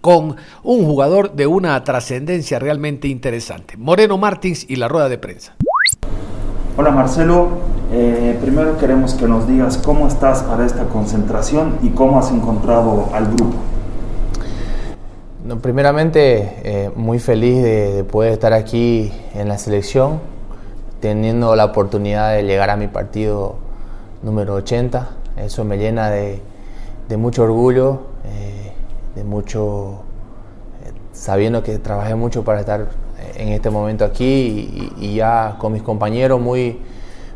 con 0.02 0.36
un 0.62 0.84
jugador 0.84 1.32
de 1.32 1.46
una 1.46 1.82
trascendencia 1.84 2.58
realmente 2.58 3.08
interesante. 3.08 3.78
Moreno 3.78 4.18
Martins 4.18 4.66
y 4.68 4.76
la 4.76 4.88
rueda 4.88 5.08
de 5.08 5.16
prensa. 5.16 5.54
Hola 6.76 6.90
Marcelo, 6.90 7.48
eh, 7.92 8.36
primero 8.40 8.76
queremos 8.78 9.14
que 9.14 9.28
nos 9.28 9.46
digas 9.46 9.78
cómo 9.78 10.08
estás 10.08 10.42
para 10.42 10.66
esta 10.66 10.84
concentración 10.84 11.78
y 11.82 11.90
cómo 11.90 12.18
has 12.18 12.30
encontrado 12.30 13.08
al 13.14 13.26
grupo. 13.26 13.56
No, 15.44 15.58
primeramente, 15.58 16.54
eh, 16.62 16.90
muy 16.96 17.18
feliz 17.18 17.62
de, 17.62 18.04
poder 18.04 18.32
estar 18.32 18.52
aquí 18.52 19.12
en 19.34 19.48
la 19.48 19.58
selección, 19.58 20.20
teniendo 21.00 21.56
la 21.56 21.64
oportunidad 21.66 22.32
de 22.34 22.44
llegar 22.44 22.70
a 22.70 22.76
mi 22.76 22.86
partido 22.86 23.56
número 24.22 24.54
80. 24.54 25.10
Eso 25.36 25.64
me 25.64 25.78
llena 25.78 26.10
de, 26.10 26.40
mucho 27.18 27.42
orgullo, 27.42 28.02
eh, 28.24 28.61
de 29.14 29.24
mucho, 29.24 30.02
sabiendo 31.12 31.62
que 31.62 31.78
trabajé 31.78 32.14
mucho 32.14 32.44
para 32.44 32.60
estar 32.60 32.88
en 33.36 33.48
este 33.48 33.70
momento 33.70 34.04
aquí 34.04 34.92
y, 34.98 35.14
ya 35.14 35.56
con 35.58 35.72
mis 35.72 35.82
compañeros 35.82 36.40
muy, 36.40 36.78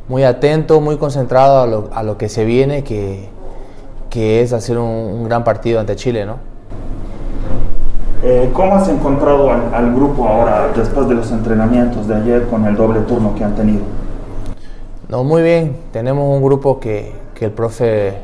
muy 0.09 0.25
atento, 0.25 0.81
muy 0.81 0.97
concentrado 0.97 1.61
a 1.61 1.67
lo, 1.67 1.91
a 1.93 2.03
lo 2.03 2.19
que 2.19 2.29
se 2.29 2.45
viene, 2.45 2.83
que, 2.85 3.29
que 4.11 4.43
es 4.43 4.53
hacer 4.53 4.79
un, 4.79 5.25
gran 5.25 5.45
partido 5.45 5.81
ante 5.81 5.97
Chile, 5.97 6.27
¿no? 6.27 6.39
Eh, 8.23 8.51
¿Cómo 8.55 8.75
has 8.75 8.89
encontrado 8.89 9.51
al, 9.51 9.95
grupo 9.95 10.27
ahora 10.27 10.69
después 10.75 11.07
de 11.09 11.15
los 11.15 11.31
entrenamientos 11.31 12.09
de 12.09 12.15
ayer 12.15 12.47
con 12.47 12.65
el 12.65 12.75
doble 12.75 13.01
turno 13.01 13.35
que 13.35 13.45
han 13.45 13.55
tenido? 13.55 13.83
No, 15.09 15.23
muy 15.23 15.43
bien. 15.43 15.77
Tenemos 15.93 16.25
un 16.35 16.43
grupo 16.43 16.81
que, 16.81 17.13
que 17.35 17.45
el 17.45 17.53
profe 17.53 18.17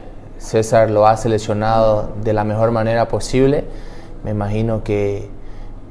César 0.42 0.90
lo 0.90 1.06
ha 1.06 1.16
seleccionado 1.16 2.08
de 2.22 2.32
la 2.32 2.42
mejor 2.42 2.72
manera 2.72 3.06
posible. 3.06 3.64
Me 4.24 4.32
imagino 4.32 4.82
que, 4.82 5.28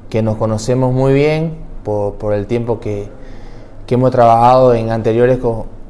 que 0.10 0.22
nos 0.22 0.36
conocemos 0.36 0.94
muy 0.94 1.14
bien 1.14 1.56
por, 1.84 2.16
por 2.16 2.34
el 2.34 2.48
tiempo 2.48 2.80
que, 2.82 3.08
que, 3.88 3.96
hemos 3.96 4.12
trabajado 4.12 4.74
en 4.74 4.92
anteriores 4.92 5.40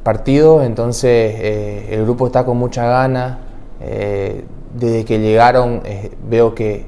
partidos, 0.04 0.64
entonces 0.64 1.36
eh, 1.40 1.88
el 1.90 2.04
grupo 2.04 2.28
está 2.28 2.46
con 2.46 2.58
mucha 2.58 2.86
ganas. 2.86 3.38
Eh, 3.82 4.46
desde 4.76 5.06
que 5.06 5.20
llegaron 5.20 5.82
eh, 5.84 6.12
veo 6.30 6.54
que, 6.54 6.86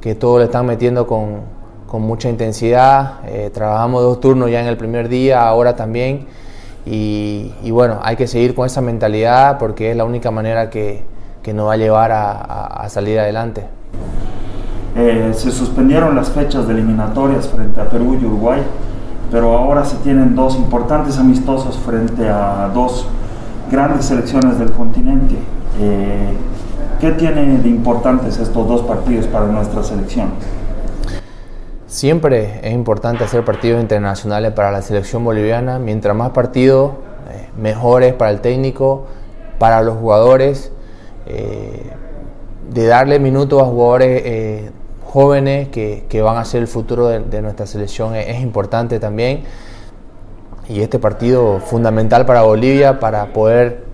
que 0.00 0.16
todos 0.16 0.40
le 0.40 0.46
están 0.46 0.66
metiendo 0.66 1.06
con, 1.06 1.42
con 1.86 2.02
mucha 2.02 2.28
intensidad. 2.28 3.20
trabajamos 3.52 4.02
dos 4.02 4.18
turnos 4.18 4.50
ya 4.50 4.60
en 4.60 4.66
el 4.66 4.76
primer 4.76 5.08
día, 5.08 5.46
ahora 5.46 5.76
también. 5.76 6.26
Y, 6.86 7.52
y, 7.62 7.70
bueno, 7.70 7.98
hay 8.02 8.16
que 8.16 8.26
seguir 8.26 8.54
con 8.54 8.66
esa 8.66 8.80
mentalidad 8.80 9.58
porque 9.58 9.90
es 9.90 9.96
la 9.96 10.04
única 10.04 10.30
manera 10.30 10.68
que, 10.70 11.02
que 11.42 11.54
nos 11.54 11.68
va 11.68 11.74
a 11.74 11.76
llevar 11.76 12.12
a, 12.12 12.66
a 12.66 12.88
salir 12.88 13.18
adelante. 13.18 13.64
Eh, 14.96 15.32
se 15.34 15.50
suspendieron 15.50 16.14
las 16.14 16.30
fechas 16.30 16.68
de 16.68 16.74
eliminatorias 16.74 17.48
frente 17.48 17.80
a 17.80 17.88
Perú 17.88 18.16
y 18.20 18.24
Uruguay, 18.24 18.62
pero 19.30 19.56
ahora 19.56 19.84
se 19.84 19.96
tienen 19.96 20.36
dos 20.36 20.54
importantes 20.56 21.18
amistosos 21.18 21.76
frente 21.78 22.28
a 22.28 22.70
dos 22.72 23.06
grandes 23.72 24.04
selecciones 24.04 24.58
del 24.58 24.70
continente. 24.70 25.34
Eh, 25.80 26.34
¿Qué 27.00 27.10
tienen 27.12 27.62
de 27.62 27.68
importantes 27.68 28.38
estos 28.38 28.68
dos 28.68 28.82
partidos 28.82 29.26
para 29.26 29.46
nuestra 29.46 29.82
selección? 29.82 30.28
Siempre 31.94 32.58
es 32.64 32.72
importante 32.74 33.22
hacer 33.22 33.44
partidos 33.44 33.80
internacionales 33.80 34.50
para 34.50 34.72
la 34.72 34.82
selección 34.82 35.22
boliviana. 35.22 35.78
Mientras 35.78 36.16
más 36.16 36.30
partidos, 36.30 36.94
eh, 37.30 37.48
mejores 37.56 38.14
para 38.14 38.32
el 38.32 38.40
técnico, 38.40 39.06
para 39.60 39.80
los 39.80 39.96
jugadores. 39.96 40.72
de 41.24 42.86
darle 42.86 43.20
minutos 43.20 43.62
a 43.62 43.66
jugadores 43.66 44.72
jóvenes 45.04 45.68
que, 45.68 46.04
que, 46.08 46.20
van 46.20 46.36
a 46.36 46.44
ser 46.44 46.62
el 46.62 46.66
futuro 46.66 47.06
de, 47.06 47.42
nuestra 47.42 47.64
selección 47.66 48.16
es, 48.16 48.40
importante 48.40 48.98
también. 48.98 49.44
Y 50.68 50.80
este 50.80 50.98
partido 50.98 51.60
fundamental 51.60 52.26
para 52.26 52.42
Bolivia 52.42 52.98
para 52.98 53.32
poder 53.32 53.84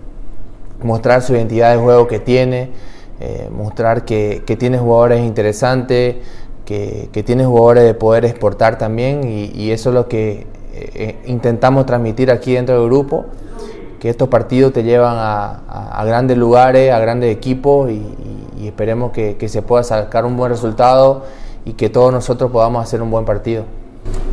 mostrar 0.81 1.21
su 1.21 1.33
identidad 1.33 1.71
de 1.71 1.77
juego 1.77 2.07
que 2.07 2.19
tiene, 2.19 2.71
eh, 3.19 3.47
mostrar 3.51 4.05
que, 4.05 4.41
que, 4.47 4.57
tiene 4.57 4.79
jugadores 4.79 5.21
interesantes, 5.21 6.15
que, 6.65 7.09
que, 7.11 7.23
tiene 7.23 7.45
jugadores 7.45 7.83
de 7.83 7.93
poder 7.93 8.25
exportar 8.25 8.77
también 8.77 9.23
y, 9.23 9.71
eso 9.71 9.89
es 9.89 9.95
lo 9.95 10.07
que 10.07 10.47
eh, 10.73 10.91
eh, 10.95 11.19
intentamos 11.25 11.85
transmitir 11.85 12.31
aquí 12.31 12.53
dentro 12.53 12.79
del 12.79 12.89
grupo, 12.89 13.25
que 13.99 14.09
estos 14.09 14.29
partidos 14.29 14.73
te 14.73 14.83
llevan 14.83 15.15
a, 15.17 15.61
a, 15.67 16.05
grandes 16.05 16.37
lugares, 16.37 16.91
a 16.91 16.99
grandes 16.99 17.35
equipos 17.35 17.89
y, 17.89 18.03
y 18.59 18.67
esperemos 18.67 19.11
que, 19.11 19.37
que, 19.37 19.49
se 19.49 19.61
pueda 19.61 19.83
sacar 19.83 20.25
un 20.25 20.37
buen 20.37 20.51
resultado 20.51 21.23
y 21.65 21.73
que 21.73 21.89
todos 21.89 22.11
nosotros 22.11 22.51
podamos 22.51 22.83
hacer 22.83 23.01
un 23.01 23.11
buen 23.11 23.25
partido. 23.25 23.65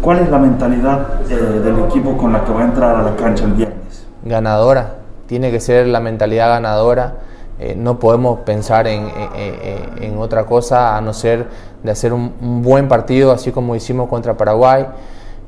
¿Cuál 0.03 0.21
es 0.21 0.31
la 0.31 0.39
mentalidad 0.39 1.21
eh, 1.31 1.35
del 1.35 1.79
equipo 1.81 2.17
con 2.17 2.33
la 2.33 2.45
que 2.45 2.53
va 2.53 2.63
a 2.63 2.65
entrar 2.65 2.97
a 2.97 3.03
la 3.03 3.17
cancha 3.17 3.45
el 3.45 3.53
viernes? 3.53 4.07
Ganadora, 4.23 4.95
tiene 5.27 5.51
que 5.51 5.61
ser 5.61 5.87
la 5.87 6.01
mentalidad 6.01 6.49
ganadora. 6.49 7.17
Eh, 7.61 7.75
no 7.77 7.99
podemos 7.99 8.41
pensar 8.41 8.87
en, 8.87 9.09
en, 9.35 10.03
en, 10.05 10.19
otra 10.19 10.47
cosa 10.47 10.97
a 10.97 11.00
no 11.00 11.12
ser 11.12 11.47
de 11.83 11.91
hacer 11.91 12.12
un, 12.12 12.62
buen 12.62 12.88
partido, 12.88 13.33
así 13.33 13.50
como 13.50 13.75
hicimos 13.75 14.09
contra 14.09 14.37
Paraguay. 14.37 14.87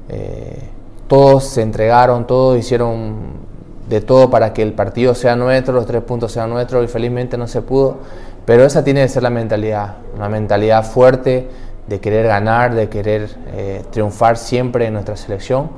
Eh, 0.08 0.58
todos 1.06 1.44
se 1.44 1.62
entregaron, 1.62 2.26
todos 2.26 2.58
hicieron 2.58 3.50
de 3.88 4.00
todo 4.00 4.30
para 4.30 4.52
que 4.52 4.62
el 4.62 4.72
partido 4.72 5.14
sea 5.14 5.34
nuestro, 5.34 5.74
los 5.74 5.86
tres 5.86 6.02
puntos 6.02 6.32
sean 6.32 6.50
nuestros 6.50 6.84
y 6.84 6.88
felizmente 6.88 7.36
no 7.36 7.46
se 7.46 7.62
pudo. 7.62 7.98
Pero 8.44 8.64
esa 8.64 8.82
tiene 8.82 9.02
que 9.02 9.08
ser 9.08 9.22
la 9.22 9.30
mentalidad, 9.30 9.96
una 10.16 10.28
mentalidad 10.28 10.84
fuerte 10.84 11.48
de 11.86 12.00
querer 12.00 12.26
ganar, 12.26 12.74
de 12.74 12.88
querer 12.88 13.28
eh, 13.52 13.84
triunfar 13.90 14.36
siempre 14.36 14.86
en 14.86 14.94
nuestra 14.94 15.16
selección. 15.16 15.70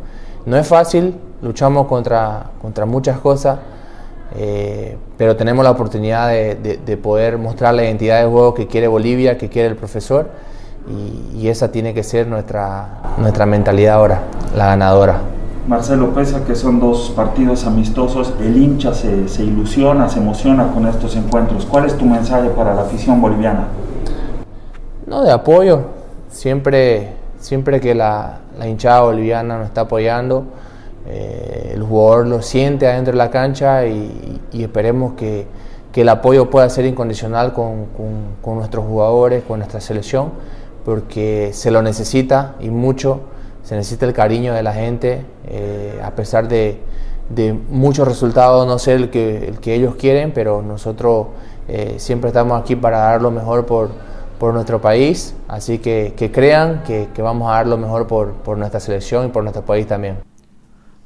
No 0.45 0.57
es 0.57 0.67
fácil, 0.67 1.19
luchamos 1.41 1.87
contra, 1.87 2.51
contra 2.61 2.85
muchas 2.85 3.19
cosas, 3.19 3.59
eh, 4.37 4.97
pero 5.17 5.37
tenemos 5.37 5.65
la 5.65 5.71
oportunidad 5.71 6.29
de, 6.29 6.99
poder 7.03 7.39
mostrar 7.39 7.75
la 7.75 7.85
identidad 7.85 8.21
de 8.21 8.27
juego 8.27 8.55
que 8.55 8.67
quiere 8.67 8.89
Bolivia, 8.89 9.39
que 9.39 9.49
quiere 9.49 9.69
el 9.69 9.77
profesor, 9.77 10.31
y, 10.89 11.49
esa 11.49 11.71
tiene 11.71 11.93
que 11.93 12.03
ser 12.03 12.27
nuestra, 12.27 13.15
nuestra 13.19 13.47
mentalidad 13.47 13.97
ahora, 13.97 14.23
la 14.57 14.67
ganadora. 14.67 15.21
Marcelo, 15.69 16.12
pese 16.15 16.37
a 16.37 16.45
que 16.45 16.55
son 16.55 16.81
dos 16.81 17.12
partidos 17.15 17.67
amistosos, 17.67 18.33
el 18.41 18.57
hincha 18.57 18.95
se, 18.95 19.29
se, 19.29 19.45
ilusiona, 19.45 20.09
se 20.09 20.19
emociona 20.19 20.73
con 20.73 20.87
estos 20.87 21.15
encuentros. 21.15 21.67
¿Cuál 21.67 21.87
es 21.87 21.97
tu 21.97 22.05
mensaje 22.05 22.49
para 22.51 22.75
la 22.75 22.83
afición 22.83 23.21
boliviana? 23.21 23.69
No, 25.07 25.23
de 25.23 25.31
apoyo. 25.31 25.83
Siempre, 26.31 27.12
siempre 27.39 27.81
que 27.81 27.95
la, 27.95 28.39
la 28.59 28.67
hinchada 28.67 29.03
boliviana 29.03 29.59
nos 29.59 29.67
está 29.67 29.83
apoyando, 29.83 30.45
eh, 31.07 31.73
el 31.75 31.83
jugador 31.83 32.27
lo 32.27 32.43
siente 32.43 32.87
adentro 32.87 33.13
de 33.13 33.19
la 33.19 33.31
cancha 33.31 33.87
y, 33.87 34.41
esperemos 34.53 35.15
que, 35.15 35.47
el 35.95 36.09
apoyo 36.09 36.49
pueda 36.49 36.69
ser 36.71 36.87
incondicional 36.87 37.53
con, 37.53 37.87
nuestros 38.47 38.87
jugadores, 38.87 39.43
con 39.45 39.59
nuestra 39.59 39.81
selección, 39.81 40.31
porque 40.85 41.51
se 41.53 41.71
lo 41.71 41.83
necesita 41.83 42.55
y 42.61 42.71
mucho, 42.71 43.21
se 43.63 43.77
necesita 43.77 44.07
el 44.07 44.15
cariño 44.15 44.55
de 44.55 44.63
la 44.63 44.73
gente, 44.73 45.25
eh, 45.49 46.01
a 46.03 46.13
pesar 46.13 46.49
de, 46.49 46.81
muchos 47.69 48.07
resultados 48.07 48.67
no 48.67 48.79
ser 48.79 48.97
el 48.97 49.11
que, 49.11 49.49
el 49.49 49.59
que 49.59 49.75
ellos 49.75 49.95
quieren, 49.97 50.33
pero 50.33 50.63
nosotros 50.63 51.29
eh, 51.69 51.95
siempre 51.99 52.29
estamos 52.29 52.61
aquí 52.61 52.77
para 52.77 52.99
dar 52.99 53.23
lo 53.23 53.31
mejor 53.31 53.67
por, 53.67 53.91
nuestro 54.53 54.81
país, 54.81 55.37
así 55.47 55.79
que, 55.79 56.31
crean 56.33 56.83
que, 56.85 57.09
vamos 57.23 57.49
a 57.51 57.57
dar 57.57 57.67
lo 57.67 57.77
mejor 57.77 58.07
por 58.09 58.59
nuestra 58.59 58.81
selección 58.81 59.27
y 59.27 59.29
por 59.29 59.45
nuestro 59.45 59.65
país 59.65 59.87
también. 59.87 60.32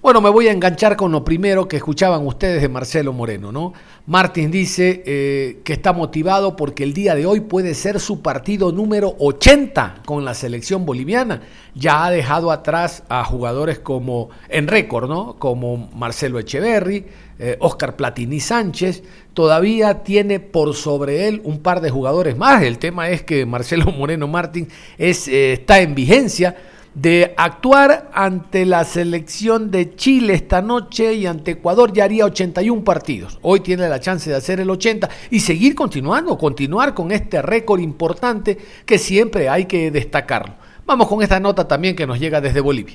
Bueno, 0.07 0.21
me 0.21 0.31
voy 0.31 0.47
a 0.47 0.53
enganchar 0.53 0.95
con 0.95 1.11
lo 1.11 1.25
primero 1.25 1.67
que 1.67 1.79
escuchaban 1.79 2.25
ustedes 2.29 2.63
de 2.63 2.69
Marcelo 2.69 3.13
Moreno, 3.13 3.51
¿no? 3.51 3.73
Martín 4.07 4.53
dice 4.53 5.03
eh, 5.05 5.63
que 5.65 5.73
está 5.73 5.93
motivado 5.93 6.55
porque 6.55 6.85
el 6.85 6.95
día 6.95 7.17
de 7.17 7.27
hoy 7.27 7.41
puede 7.41 7.75
ser 7.75 7.99
su 7.99 8.23
partido 8.23 8.71
número 8.71 9.17
80 9.19 10.03
con 10.07 10.25
la 10.25 10.35
selección 10.35 10.87
boliviana. 10.87 11.43
Ya 11.75 12.05
ha 12.05 12.13
dejado 12.13 12.53
atrás 12.53 13.03
a 13.09 13.25
jugadores 13.25 13.81
como, 13.81 14.31
en 14.49 14.69
récord, 14.69 15.09
¿no? 15.09 15.41
Como 15.41 15.91
Marcelo 15.93 16.39
Echeverry, 16.39 17.05
eh, 17.41 17.57
Oscar 17.59 17.97
Platini 17.97 18.39
Sánchez. 18.39 19.03
Todavía 19.35 20.05
tiene 20.05 20.39
por 20.39 20.77
sobre 20.77 21.27
él 21.27 21.41
un 21.43 21.59
par 21.59 21.81
de 21.81 21.91
jugadores 21.91 22.37
más. 22.37 22.63
El 22.63 22.79
tema 22.79 23.11
es 23.11 23.25
que 23.25 23.45
Marcelo 23.45 23.87
Moreno 23.91 24.29
Martín 24.29 24.69
eh, 24.99 25.11
está 25.59 25.81
en 25.81 25.97
vigencia 25.97 26.55
de 26.97 27.35
actuar 27.37 28.11
ante 28.15 28.65
la 28.65 28.83
selección 28.85 29.71
de 29.71 29.95
Chile 29.97 30.33
esta 30.33 30.63
noche 30.63 31.13
y 31.13 31.27
ante 31.27 31.51
Ecuador 31.53 31.93
ya 31.93 32.05
haría 32.05 32.25
81 32.25 32.85
partidos. 32.85 33.39
Hoy 33.43 33.61
tiene 33.61 33.87
la 33.87 34.01
chance 34.01 34.31
de 34.31 34.37
hacer 34.37 34.61
el 34.61 34.71
80 34.71 35.07
y 35.31 35.41
seguir 35.41 35.75
continuando, 35.75 36.39
continuar 36.39 36.95
con 36.95 37.13
este 37.13 37.43
récord 37.43 37.81
importante 37.81 38.57
que 38.87 38.97
siempre 38.97 39.51
hay 39.51 39.67
que 39.67 39.91
destacarlo. 39.91 40.55
Vamos 40.87 41.07
con 41.07 41.23
esta 41.23 41.39
nota 41.39 41.69
también 41.69 41.95
que 41.95 42.07
nos 42.07 42.19
llega 42.19 42.41
desde 42.41 42.61
Bolivia. 42.61 42.95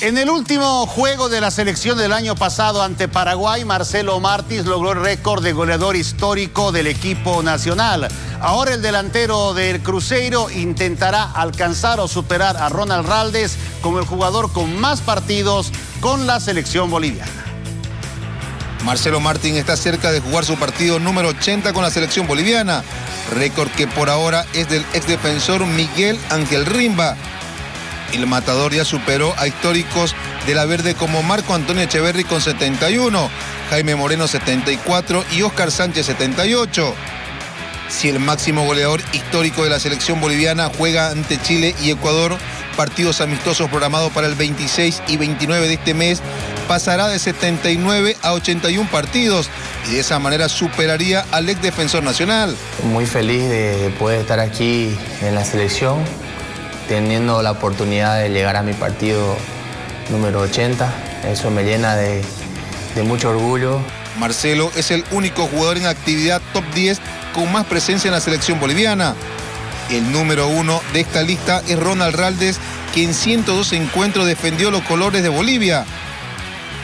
En 0.00 0.18
el 0.18 0.28
último 0.28 0.86
juego 0.86 1.28
de 1.28 1.40
la 1.40 1.50
selección 1.50 1.96
del 1.96 2.12
año 2.12 2.34
pasado 2.34 2.82
ante 2.82 3.08
Paraguay, 3.08 3.64
Marcelo 3.64 4.20
Martins 4.20 4.66
logró 4.66 4.92
el 4.92 5.00
récord 5.00 5.42
de 5.42 5.52
goleador 5.52 5.96
histórico 5.96 6.70
del 6.70 6.86
equipo 6.86 7.42
nacional. 7.42 8.08
Ahora 8.40 8.74
el 8.74 8.82
delantero 8.82 9.54
del 9.54 9.80
Cruzeiro 9.80 10.50
intentará 10.50 11.24
alcanzar 11.24 11.98
o 12.00 12.08
superar 12.08 12.58
a 12.58 12.68
Ronald 12.68 13.08
Raldes 13.08 13.56
como 13.80 13.98
el 13.98 14.04
jugador 14.04 14.52
con 14.52 14.78
más 14.78 15.00
partidos 15.00 15.72
con 16.00 16.26
la 16.26 16.40
selección 16.40 16.90
boliviana. 16.90 17.46
Marcelo 18.84 19.18
Martín 19.18 19.56
está 19.56 19.76
cerca 19.76 20.12
de 20.12 20.20
jugar 20.20 20.44
su 20.44 20.56
partido 20.56 21.00
número 21.00 21.28
80 21.30 21.72
con 21.72 21.82
la 21.82 21.90
selección 21.90 22.26
boliviana, 22.28 22.84
récord 23.34 23.68
que 23.70 23.88
por 23.88 24.08
ahora 24.10 24.46
es 24.52 24.68
del 24.68 24.84
exdefensor 24.92 25.66
Miguel 25.66 26.16
Ángel 26.30 26.66
Rimba, 26.66 27.16
el 28.16 28.26
matador 28.26 28.74
ya 28.74 28.84
superó 28.84 29.34
a 29.38 29.46
históricos 29.46 30.14
de 30.46 30.54
la 30.54 30.64
verde 30.64 30.94
como 30.94 31.22
Marco 31.22 31.54
Antonio 31.54 31.82
Echeverri 31.82 32.24
con 32.24 32.40
71, 32.40 33.30
Jaime 33.70 33.94
Moreno 33.94 34.26
74 34.26 35.24
y 35.32 35.42
Oscar 35.42 35.70
Sánchez 35.70 36.06
78. 36.06 36.94
Si 37.88 38.08
el 38.08 38.18
máximo 38.18 38.64
goleador 38.64 39.00
histórico 39.12 39.64
de 39.64 39.70
la 39.70 39.78
selección 39.78 40.20
boliviana 40.20 40.70
juega 40.76 41.10
ante 41.10 41.40
Chile 41.40 41.74
y 41.82 41.90
Ecuador, 41.90 42.36
partidos 42.76 43.20
amistosos 43.20 43.68
programados 43.70 44.12
para 44.12 44.26
el 44.26 44.34
26 44.34 45.02
y 45.08 45.16
29 45.16 45.68
de 45.68 45.74
este 45.74 45.94
mes, 45.94 46.20
pasará 46.68 47.08
de 47.08 47.18
79 47.18 48.16
a 48.22 48.32
81 48.32 48.90
partidos 48.90 49.48
y 49.88 49.94
de 49.94 50.00
esa 50.00 50.18
manera 50.18 50.48
superaría 50.48 51.24
al 51.30 51.48
ex 51.48 51.62
defensor 51.62 52.02
nacional. 52.02 52.56
Muy 52.84 53.06
feliz 53.06 53.48
de 53.48 53.94
poder 53.98 54.20
estar 54.20 54.40
aquí 54.40 54.96
en 55.22 55.34
la 55.34 55.44
selección 55.44 56.04
teniendo 56.88 57.42
la 57.42 57.52
oportunidad 57.52 58.20
de 58.20 58.28
llegar 58.28 58.56
a 58.56 58.62
mi 58.62 58.72
partido 58.72 59.36
número 60.10 60.40
80. 60.40 60.92
Eso 61.30 61.50
me 61.50 61.64
llena 61.64 61.96
de, 61.96 62.22
mucho 63.04 63.30
orgullo. 63.30 63.80
Marcelo 64.18 64.70
es 64.76 64.90
el 64.90 65.04
único 65.10 65.46
jugador 65.46 65.76
en 65.76 65.86
actividad 65.86 66.40
top 66.52 66.64
10 66.74 67.00
con 67.34 67.52
más 67.52 67.66
presencia 67.66 68.08
en 68.08 68.14
la 68.14 68.20
selección 68.20 68.58
boliviana. 68.58 69.14
El 69.90 70.10
número 70.10 70.48
uno 70.48 70.80
de 70.92 71.00
esta 71.00 71.22
lista 71.22 71.62
es 71.68 71.78
Ronald 71.78 72.16
Raldes, 72.16 72.58
que 72.94 73.04
en 73.04 73.14
102 73.14 73.72
encuentros 73.74 74.26
defendió 74.26 74.70
los 74.70 74.82
colores 74.82 75.22
de 75.22 75.28
Bolivia. 75.28 75.84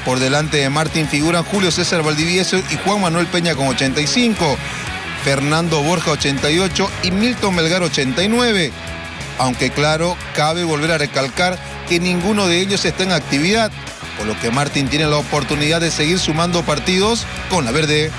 Por 0.05 0.19
delante 0.19 0.59
de 0.59 0.69
Martín 0.69 1.09
figuran 1.09 1.45
Julio 1.45 1.71
César 1.71 2.03
Valdivieso 2.03 2.59
y 2.59 2.77
Juan 2.85 3.01
Manuel 3.01 3.27
Peña 3.27 3.55
con 3.55 3.69
85, 3.69 4.57
Fernando 5.25 5.83
Borja 5.83 6.11
88 6.11 6.91
y 7.05 7.11
Milton 7.13 7.55
Melgar 7.55 7.83
89 7.83 8.73
aunque 9.39 9.71
claro, 9.71 10.17
cabe 10.35 10.65
volver 10.65 10.93
a 10.93 10.99
recalcar 10.99 11.59
que 11.89 12.01
ninguno 12.01 12.47
de 12.47 12.61
ellos 12.61 12.85
está 12.85 13.05
en 13.05 13.13
actividad, 13.13 13.71
por 14.17 14.27
lo 14.27 14.39
que 14.41 14.51
Martín 14.51 14.89
tiene 14.89 15.07
la 15.07 15.17
oportunidad 15.17 15.81
de 15.81 15.91
seguir 15.91 16.19
sumando 16.19 16.63
partidos 16.63 17.27
con 17.51 17.65
la 17.65 17.73
verde. 17.73 18.11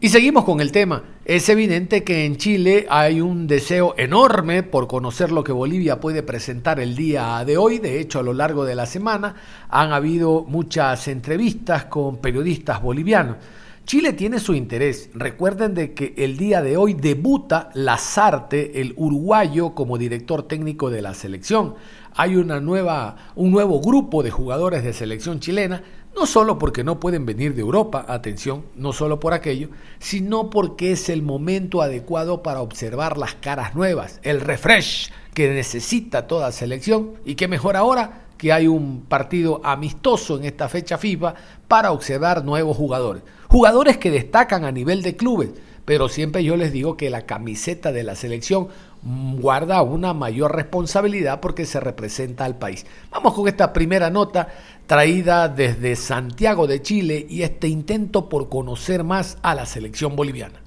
Y 0.00 0.08
seguimos 0.10 0.44
con 0.44 0.60
el 0.60 0.70
tema. 0.70 1.02
Es 1.24 1.48
evidente 1.48 2.04
que 2.04 2.26
en 2.26 2.36
Chile 2.36 2.86
hay 2.90 3.22
un 3.22 3.46
deseo 3.46 3.94
enorme 3.96 4.62
por 4.62 4.86
conocer 4.86 5.32
lo 5.32 5.42
que 5.42 5.52
Bolivia 5.52 5.98
puede 5.98 6.22
presentar 6.22 6.78
el 6.78 6.94
día 6.94 7.42
de 7.46 7.56
hoy. 7.56 7.78
De 7.78 7.98
hecho, 7.98 8.18
a 8.18 8.22
lo 8.22 8.34
largo 8.34 8.66
de 8.66 8.74
la 8.74 8.84
semana 8.84 9.34
han 9.70 9.92
habido 9.92 10.44
muchas 10.46 11.08
entrevistas 11.08 11.86
con 11.86 12.18
periodistas 12.18 12.82
bolivianos. 12.82 13.38
Chile 13.86 14.14
tiene 14.14 14.38
su 14.38 14.54
interés. 14.54 15.10
Recuerden 15.12 15.74
de 15.74 15.92
que 15.92 16.14
el 16.16 16.38
día 16.38 16.62
de 16.62 16.78
hoy 16.78 16.94
debuta 16.94 17.68
Lazarte, 17.74 18.80
el 18.80 18.94
uruguayo, 18.96 19.74
como 19.74 19.98
director 19.98 20.44
técnico 20.44 20.88
de 20.88 21.02
la 21.02 21.12
selección. 21.12 21.74
Hay 22.14 22.36
una 22.36 22.60
nueva, 22.60 23.16
un 23.34 23.50
nuevo 23.50 23.80
grupo 23.80 24.22
de 24.22 24.30
jugadores 24.30 24.84
de 24.84 24.94
selección 24.94 25.38
chilena, 25.38 25.82
no 26.16 26.24
solo 26.24 26.58
porque 26.58 26.82
no 26.82 26.98
pueden 26.98 27.26
venir 27.26 27.54
de 27.54 27.60
Europa, 27.60 28.06
atención, 28.08 28.64
no 28.74 28.94
solo 28.94 29.20
por 29.20 29.34
aquello, 29.34 29.68
sino 29.98 30.48
porque 30.48 30.92
es 30.92 31.10
el 31.10 31.22
momento 31.22 31.82
adecuado 31.82 32.42
para 32.42 32.62
observar 32.62 33.18
las 33.18 33.34
caras 33.34 33.74
nuevas, 33.74 34.18
el 34.22 34.40
refresh 34.40 35.10
que 35.34 35.50
necesita 35.50 36.26
toda 36.26 36.52
selección 36.52 37.14
y 37.24 37.34
que 37.34 37.48
mejor 37.48 37.76
ahora 37.76 38.23
que 38.36 38.52
hay 38.52 38.66
un 38.66 39.02
partido 39.08 39.60
amistoso 39.64 40.36
en 40.36 40.44
esta 40.44 40.68
fecha 40.68 40.98
FIFA 40.98 41.34
para 41.68 41.92
observar 41.92 42.44
nuevos 42.44 42.76
jugadores. 42.76 43.22
Jugadores 43.48 43.98
que 43.98 44.10
destacan 44.10 44.64
a 44.64 44.72
nivel 44.72 45.02
de 45.02 45.16
clubes, 45.16 45.50
pero 45.84 46.08
siempre 46.08 46.44
yo 46.44 46.56
les 46.56 46.72
digo 46.72 46.96
que 46.96 47.10
la 47.10 47.26
camiseta 47.26 47.92
de 47.92 48.02
la 48.02 48.16
selección 48.16 48.68
guarda 49.04 49.82
una 49.82 50.14
mayor 50.14 50.56
responsabilidad 50.56 51.40
porque 51.40 51.66
se 51.66 51.78
representa 51.78 52.44
al 52.44 52.56
país. 52.56 52.86
Vamos 53.10 53.34
con 53.34 53.48
esta 53.48 53.72
primera 53.72 54.10
nota 54.10 54.48
traída 54.86 55.48
desde 55.48 55.94
Santiago 55.96 56.66
de 56.66 56.80
Chile 56.80 57.26
y 57.28 57.42
este 57.42 57.68
intento 57.68 58.28
por 58.28 58.48
conocer 58.48 59.04
más 59.04 59.36
a 59.42 59.54
la 59.54 59.66
selección 59.66 60.16
boliviana. 60.16 60.60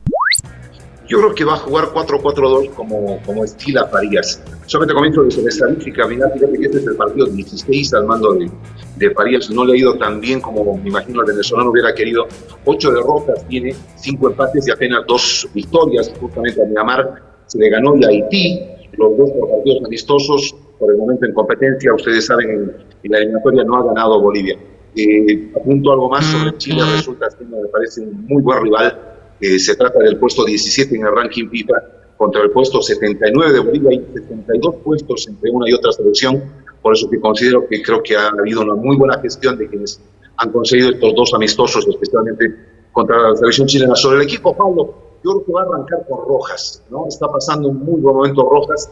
Yo 1.07 1.19
creo 1.19 1.33
que 1.33 1.45
va 1.45 1.53
a 1.53 1.57
jugar 1.57 1.85
4-4-2 1.93 2.71
como, 2.71 3.19
como 3.25 3.45
estila 3.45 3.87
Farías. 3.87 4.43
Solamente 4.65 4.93
comento 4.93 5.23
desde 5.23 5.41
la 5.41 5.49
estadística, 5.49 6.05
mira, 6.05 6.29
fíjate 6.31 6.59
que 6.59 6.65
este 6.65 6.77
es 6.79 6.87
el 6.87 6.95
partido 6.97 7.27
16 7.27 7.93
al 7.93 8.05
mando 8.05 8.33
de, 8.33 8.51
de 8.97 9.11
Farías. 9.11 9.49
No 9.49 9.63
le 9.63 9.73
ha 9.73 9.77
ido 9.77 9.97
tan 9.97 10.19
bien 10.19 10.41
como 10.41 10.77
me 10.77 10.89
imagino 10.89 11.21
el 11.21 11.27
venezolano 11.27 11.71
hubiera 11.71 11.93
querido. 11.95 12.27
Ocho 12.65 12.91
derrotas 12.91 13.47
tiene, 13.47 13.73
cinco 13.95 14.29
empates 14.29 14.67
y 14.67 14.71
apenas 14.71 15.05
dos 15.07 15.47
victorias. 15.53 16.11
Justamente 16.19 16.61
a 16.61 16.65
Myanmar 16.65 17.23
se 17.45 17.57
le 17.57 17.69
ganó 17.69 17.95
y 17.95 18.03
a 18.03 18.09
Haití, 18.09 18.59
los 18.97 19.17
dos 19.17 19.31
por 19.31 19.49
partidos 19.49 19.85
amistosos, 19.85 20.55
por 20.77 20.91
el 20.91 20.97
momento 20.97 21.25
en 21.25 21.33
competencia. 21.33 21.93
Ustedes 21.93 22.25
saben, 22.25 22.49
en, 22.49 22.75
la 23.09 23.19
eliminatoria 23.19 23.63
no 23.63 23.77
ha 23.77 23.85
ganado 23.85 24.19
Bolivia. 24.19 24.57
Eh, 24.93 25.51
apunto 25.55 25.93
algo 25.93 26.09
más 26.09 26.25
sobre 26.25 26.57
Chile, 26.57 26.81
resulta 26.97 27.27
que 27.37 27.45
me 27.45 27.65
parece 27.71 28.01
un 28.01 28.25
muy 28.25 28.41
buen 28.41 28.63
rival 28.63 29.16
eh, 29.41 29.59
se 29.59 29.75
trata 29.75 29.99
del 29.99 30.17
puesto 30.17 30.45
17 30.45 30.95
en 30.95 31.05
el 31.05 31.15
ranking 31.15 31.49
FIFA 31.49 31.73
contra 32.17 32.41
el 32.41 32.51
puesto 32.51 32.81
79 32.81 33.53
de 33.53 33.59
Bolivia 33.59 33.93
y 33.93 34.13
72 34.13 34.75
puestos 34.83 35.27
entre 35.27 35.51
una 35.51 35.69
y 35.69 35.73
otra 35.73 35.91
selección. 35.91 36.43
Por 36.81 36.93
eso 36.93 37.09
que 37.09 37.19
considero 37.19 37.67
que 37.67 37.81
creo 37.81 38.01
que 38.01 38.15
ha 38.15 38.29
habido 38.29 38.61
una 38.61 38.75
muy 38.75 38.95
buena 38.97 39.19
gestión 39.19 39.57
de 39.57 39.67
quienes 39.67 40.01
han 40.37 40.51
conseguido 40.51 40.89
estos 40.89 41.13
dos 41.15 41.33
amistosos, 41.33 41.87
especialmente 41.87 42.55
contra 42.91 43.29
la 43.29 43.35
selección 43.35 43.67
chilena. 43.67 43.95
Sobre 43.95 44.17
el 44.17 44.23
equipo, 44.23 44.55
Pablo, 44.55 44.95
yo 45.23 45.31
creo 45.31 45.45
que 45.45 45.51
va 45.51 45.61
a 45.61 45.65
arrancar 45.65 46.07
con 46.07 46.27
Rojas, 46.27 46.83
¿no? 46.89 47.07
Está 47.07 47.27
pasando 47.27 47.69
un 47.69 47.83
muy 47.83 48.01
buen 48.01 48.15
momento 48.15 48.47
Rojas. 48.49 48.89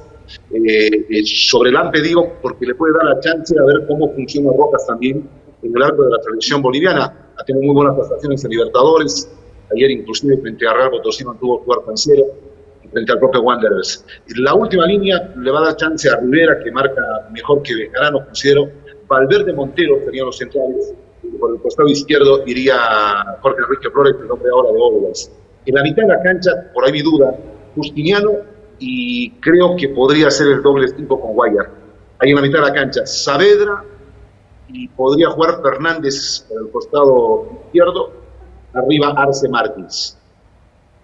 Eh, 0.52 1.06
eh, 1.10 1.24
sobre 1.26 1.70
el 1.70 1.78
AMPE 1.78 2.02
digo, 2.02 2.34
porque 2.42 2.66
le 2.66 2.76
puede 2.76 2.94
dar 2.94 3.06
la 3.06 3.20
chance 3.20 3.54
de 3.54 3.64
ver 3.64 3.86
cómo 3.88 4.12
funciona 4.14 4.52
Rojas 4.58 4.86
también 4.88 5.30
en 5.62 5.76
el 5.76 5.84
arco 5.84 6.04
de 6.04 6.12
la 6.12 6.22
selección 6.24 6.62
boliviana. 6.62 7.32
Ha 7.38 7.44
tenido 7.44 7.66
muy 7.66 7.76
buenas 7.76 7.96
prestaciones 7.96 8.44
en 8.44 8.52
Libertadores. 8.52 9.30
Ayer 9.74 9.92
inclusive 9.92 10.38
frente 10.38 10.68
a 10.68 10.74
Real 10.74 10.92
Potosí 10.92 11.24
tuvo 11.40 11.60
que 11.60 11.66
jugar 11.66 11.86
tercero 11.86 12.26
frente 12.96 13.12
al 13.12 13.20
propio 13.20 13.42
Wanderers. 13.42 14.06
La 14.38 14.54
última 14.54 14.86
línea 14.88 15.34
le 15.38 15.52
va 15.52 15.60
a 15.60 15.66
dar 15.66 15.76
chance 15.76 16.10
a 16.10 16.18
Rivera, 16.18 16.60
que 16.64 16.72
marca 16.72 17.02
mejor 17.32 17.62
que 17.62 17.76
Bejarano, 17.76 18.26
considero. 18.26 18.70
Valverde 19.08 19.54
Montero 19.54 20.00
serían 20.06 20.28
los 20.28 20.38
centrales. 20.38 20.94
por 21.40 21.54
el 21.54 21.62
costado 21.62 21.90
izquierdo 21.90 22.44
iría 22.46 22.78
Jorge 23.42 23.60
Enrique 23.64 23.90
Flores, 23.92 24.16
el 24.20 24.28
nombre 24.28 24.50
ahora 24.50 24.72
de 24.72 24.78
Óvulas. 24.80 25.32
En 25.66 25.76
la 25.76 25.84
mitad 25.84 26.04
de 26.04 26.08
la 26.08 26.22
cancha, 26.24 26.52
por 26.74 26.86
ahí 26.86 26.94
mi 26.94 27.02
duda, 27.02 27.36
Justiniano 27.76 28.32
y 28.80 29.32
creo 29.42 29.76
que 29.76 29.90
podría 29.90 30.32
ser 30.32 30.48
el 30.48 30.62
doble 30.62 30.88
5 30.88 31.20
con 31.20 31.34
Guayar. 31.34 31.70
Ahí 32.20 32.30
en 32.30 32.36
la 32.36 32.42
mitad 32.42 32.60
de 32.60 32.68
la 32.68 32.74
cancha, 32.74 33.06
Saavedra 33.06 33.84
y 34.70 34.88
podría 34.90 35.30
jugar 35.30 35.62
Fernández 35.62 36.46
por 36.48 36.62
el 36.62 36.72
costado 36.72 37.48
izquierdo, 37.66 38.14
arriba 38.76 39.14
Arce 39.18 39.48
Martins 39.50 40.18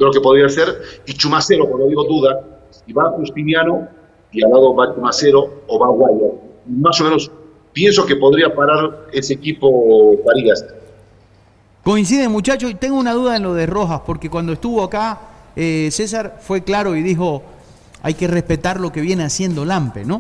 creo 0.02 0.12
que 0.12 0.22
podría 0.22 0.50
ser, 0.50 0.82
y 1.06 1.14
Chumacero, 1.14 1.68
cuando 1.70 1.88
digo 1.88 2.04
duda, 2.06 2.42
si 2.72 2.92
va 2.92 3.12
Justiniano 3.12 3.88
y 4.32 4.44
al 4.44 4.50
lado 4.50 4.74
va 4.74 4.96
Chumacero 4.96 5.62
o 5.68 5.78
va 5.78 5.90
Guayar. 5.90 6.32
Más 6.66 7.00
o 7.02 7.04
menos 7.04 7.32
pienso 7.72 8.04
que 8.08 8.16
podría 8.16 8.54
parar 8.54 9.08
ese 9.14 9.36
equipo 9.36 10.18
Farías. 10.26 10.66
Coincide 11.84 12.28
muchachos, 12.30 12.72
y 12.72 12.76
tengo 12.76 12.98
una 12.98 13.14
duda 13.14 13.36
en 13.36 13.44
lo 13.44 13.54
de 13.54 13.68
Rojas, 13.68 14.02
porque 14.04 14.28
cuando 14.28 14.54
estuvo 14.54 14.84
acá, 14.84 15.20
eh, 15.56 15.90
César 15.92 16.40
fue 16.42 16.64
claro 16.64 16.96
y 16.96 17.04
dijo, 17.04 17.44
hay 18.02 18.16
que 18.16 18.28
respetar 18.28 18.80
lo 18.80 18.92
que 18.92 19.02
viene 19.02 19.24
haciendo 19.24 19.66
Lampe, 19.66 20.04
¿no? 20.04 20.20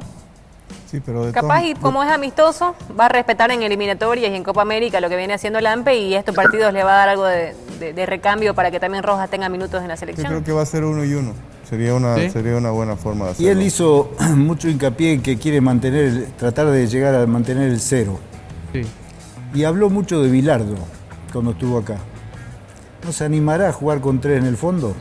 Capaz, 1.34 1.64
y 1.64 1.74
como 1.76 2.04
es 2.04 2.12
amistoso, 2.12 2.76
va 3.00 3.06
a 3.06 3.10
respetar 3.10 3.50
en 3.52 3.64
eliminatorias 3.64 4.32
y 4.32 4.36
en 4.36 4.44
Copa 4.44 4.62
América 4.62 5.00
lo 5.00 5.10
que 5.10 5.16
viene 5.16 5.34
haciendo 5.34 5.60
el 5.60 5.66
AMPE 5.66 5.98
y 5.98 6.16
estos 6.16 6.36
partidos 6.36 6.74
le 6.74 6.84
va 6.84 6.94
a 6.94 6.98
dar 6.98 7.10
algo 7.10 7.26
de, 7.26 8.06
recambio 8.06 8.54
para 8.54 8.72
que 8.72 8.80
también 8.80 9.04
Rojas 9.04 9.30
tenga 9.30 9.48
minutos 9.48 9.82
en 9.82 9.88
la 9.88 9.98
selección. 9.98 10.26
Yo 10.26 10.30
creo 10.30 10.44
que 10.44 10.52
va 10.52 10.64
a 10.64 10.66
ser 10.66 10.84
uno 10.84 11.06
y 11.06 11.14
uno. 11.14 11.34
Sería 11.70 11.94
una, 11.94 12.18
sería 12.30 12.58
una 12.58 12.72
buena 12.72 12.98
forma 12.98 13.26
de 13.26 13.32
hacerlo. 13.32 13.48
Y 13.48 13.52
él 13.52 13.62
hizo 13.62 14.12
mucho 14.36 14.68
hincapié 14.68 15.14
en 15.14 15.22
que 15.22 15.38
quiere 15.38 15.62
mantener, 15.62 16.28
tratar 16.38 16.68
de 16.68 16.88
llegar 16.88 17.16
a 17.16 17.26
mantener 17.26 17.70
el 17.70 17.80
cero. 17.80 18.20
Sí. 18.74 18.82
Y 19.54 19.64
habló 19.64 19.90
mucho 19.90 20.22
de 20.22 20.30
Bilardo 20.30 20.76
cuando 21.32 21.52
estuvo 21.52 21.78
acá. 21.78 21.98
¿No 23.06 23.12
se 23.14 23.24
animará 23.24 23.70
a 23.70 23.72
jugar 23.72 24.02
con 24.02 24.20
tres 24.20 24.40
en 24.40 24.46
el 24.46 24.58
fondo? 24.58 24.96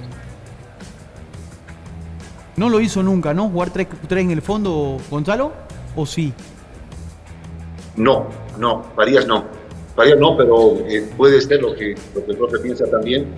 No 2.60 2.68
lo 2.68 2.78
hizo 2.78 3.02
nunca, 3.02 3.32
¿no? 3.32 3.48
Jugar 3.48 3.70
tres, 3.70 3.86
tres 4.06 4.22
en 4.22 4.32
el 4.32 4.42
fondo, 4.42 4.98
Gonzalo 5.08 5.50
o 5.96 6.04
sí? 6.04 6.30
No, 7.96 8.26
no, 8.58 8.84
Farías 8.94 9.26
no. 9.26 9.44
Farías 9.96 10.18
no, 10.18 10.36
pero 10.36 10.76
eh, 10.86 11.08
puede 11.16 11.40
ser 11.40 11.62
lo 11.62 11.74
que, 11.74 11.94
lo 12.14 12.22
que 12.22 12.32
el 12.32 12.36
profe 12.36 12.58
piensa 12.58 12.84
también. 12.90 13.28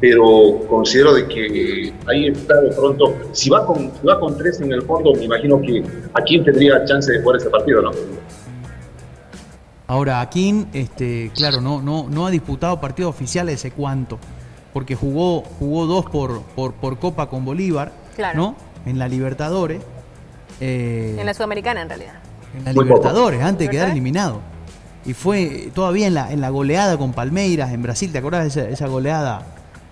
Pero 0.00 0.60
considero 0.66 1.12
de 1.12 1.28
que 1.28 1.92
ahí 2.06 2.28
está 2.28 2.58
de 2.58 2.70
pronto. 2.70 3.16
Si 3.32 3.50
va 3.50 3.66
con, 3.66 3.92
va 4.08 4.18
con 4.18 4.38
tres 4.38 4.62
en 4.62 4.72
el 4.72 4.80
fondo, 4.80 5.12
me 5.12 5.24
imagino 5.24 5.60
que 5.60 5.84
a 6.14 6.22
quién 6.22 6.42
tendría 6.42 6.82
chance 6.86 7.12
de 7.12 7.20
jugar 7.20 7.36
ese 7.36 7.50
partido, 7.50 7.82
¿no? 7.82 7.90
Ahora, 9.88 10.22
Akin, 10.22 10.68
este, 10.72 11.30
claro, 11.34 11.60
no, 11.60 11.82
no, 11.82 12.06
no 12.08 12.26
ha 12.26 12.30
disputado 12.30 12.80
partidos 12.80 13.10
oficiales 13.10 13.56
ese 13.56 13.72
cuánto, 13.72 14.18
porque 14.72 14.96
jugó, 14.96 15.42
jugó 15.42 15.84
dos 15.84 16.06
por, 16.06 16.40
por, 16.56 16.72
por 16.72 16.98
Copa 16.98 17.28
con 17.28 17.44
Bolívar, 17.44 17.92
¿no? 18.34 18.69
En 18.90 18.98
la 18.98 19.08
Libertadores, 19.08 19.82
eh, 20.60 21.16
en 21.18 21.26
la 21.26 21.34
Sudamericana, 21.34 21.82
en 21.82 21.88
realidad. 21.88 22.14
En 22.56 22.64
la 22.64 22.72
Libertadores, 22.72 23.42
antes 23.42 23.66
de 23.66 23.70
quedar 23.70 23.90
eliminado. 23.90 24.40
Y 25.06 25.14
fue 25.14 25.70
todavía 25.74 26.06
en 26.06 26.14
la, 26.14 26.32
en 26.32 26.40
la 26.40 26.50
goleada 26.50 26.98
con 26.98 27.12
Palmeiras 27.12 27.72
en 27.72 27.82
Brasil, 27.82 28.12
¿te 28.12 28.18
acuerdas 28.18 28.54
de 28.54 28.72
esa, 28.72 28.86
goleada 28.86 29.42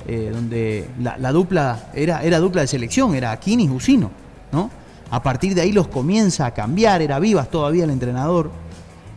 eh, 0.06 0.30
donde 0.32 0.88
la, 1.00 1.32
dupla 1.32 1.90
era, 1.94 2.22
era 2.22 2.38
dupla 2.38 2.60
de 2.62 2.66
selección, 2.66 3.14
era 3.14 3.32
Aquini 3.32 3.64
y 3.64 3.68
Jusino, 3.68 4.10
¿no? 4.52 4.70
A 5.10 5.22
partir 5.22 5.54
de 5.54 5.62
ahí 5.62 5.72
los 5.72 5.88
comienza 5.88 6.44
a 6.44 6.52
cambiar, 6.52 7.00
era 7.00 7.18
Vivas 7.18 7.50
todavía 7.50 7.84
el 7.84 7.90
entrenador, 7.90 8.50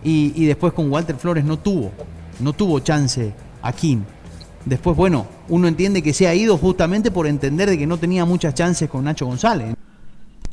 y, 0.04 0.46
después 0.46 0.74
con 0.74 0.92
Walter 0.92 1.16
Flores 1.16 1.44
no 1.44 1.60
tuvo, 1.60 1.92
no 2.40 2.54
tuvo 2.54 2.80
chance 2.80 3.34
Aquín. 3.62 4.06
Después, 4.66 4.96
bueno, 4.96 5.28
uno 5.50 5.68
entiende 5.68 6.04
que 6.04 6.14
se 6.14 6.28
ha 6.28 6.36
ido 6.36 6.58
justamente 6.58 7.12
por 7.12 7.28
entender 7.28 7.70
de 7.70 7.78
que 7.78 7.88
no 7.88 7.98
tenía 7.98 8.26
muchas 8.26 8.54
chances 8.54 8.90
con 8.90 9.04
Nacho 9.04 9.26
González. 9.26 9.76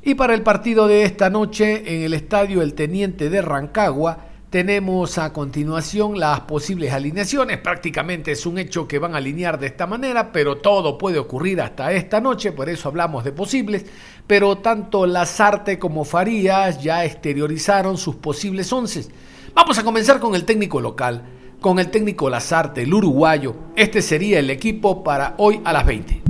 Y 0.02 0.14
para 0.14 0.34
el 0.34 0.42
partido 0.42 0.86
de 0.86 1.02
esta 1.02 1.28
noche 1.28 1.96
en 1.96 2.02
el 2.02 2.14
estadio 2.14 2.62
El 2.62 2.74
Teniente 2.74 3.28
de 3.28 3.42
Rancagua, 3.42 4.28
tenemos 4.48 5.18
a 5.18 5.30
continuación 5.34 6.18
las 6.18 6.40
posibles 6.40 6.94
alineaciones. 6.94 7.58
Prácticamente 7.58 8.32
es 8.32 8.46
un 8.46 8.56
hecho 8.56 8.88
que 8.88 8.98
van 8.98 9.14
a 9.14 9.18
alinear 9.18 9.58
de 9.58 9.66
esta 9.66 9.86
manera, 9.86 10.32
pero 10.32 10.56
todo 10.56 10.96
puede 10.96 11.18
ocurrir 11.18 11.60
hasta 11.60 11.92
esta 11.92 12.20
noche, 12.22 12.52
por 12.52 12.70
eso 12.70 12.88
hablamos 12.88 13.24
de 13.24 13.32
posibles. 13.32 13.84
Pero 14.26 14.56
tanto 14.56 15.04
Lazarte 15.04 15.78
como 15.78 16.04
Farías 16.04 16.82
ya 16.82 17.04
exteriorizaron 17.04 17.98
sus 17.98 18.16
posibles 18.16 18.72
once. 18.72 19.06
Vamos 19.52 19.78
a 19.78 19.84
comenzar 19.84 20.18
con 20.18 20.34
el 20.34 20.44
técnico 20.44 20.80
local, 20.80 21.22
con 21.60 21.78
el 21.78 21.90
técnico 21.90 22.30
Lazarte, 22.30 22.82
el 22.82 22.94
uruguayo. 22.94 23.56
Este 23.76 24.02
sería 24.02 24.38
el 24.38 24.50
equipo 24.50 25.02
para 25.02 25.34
hoy 25.38 25.60
a 25.64 25.72
las 25.72 25.86
20. 25.86 26.22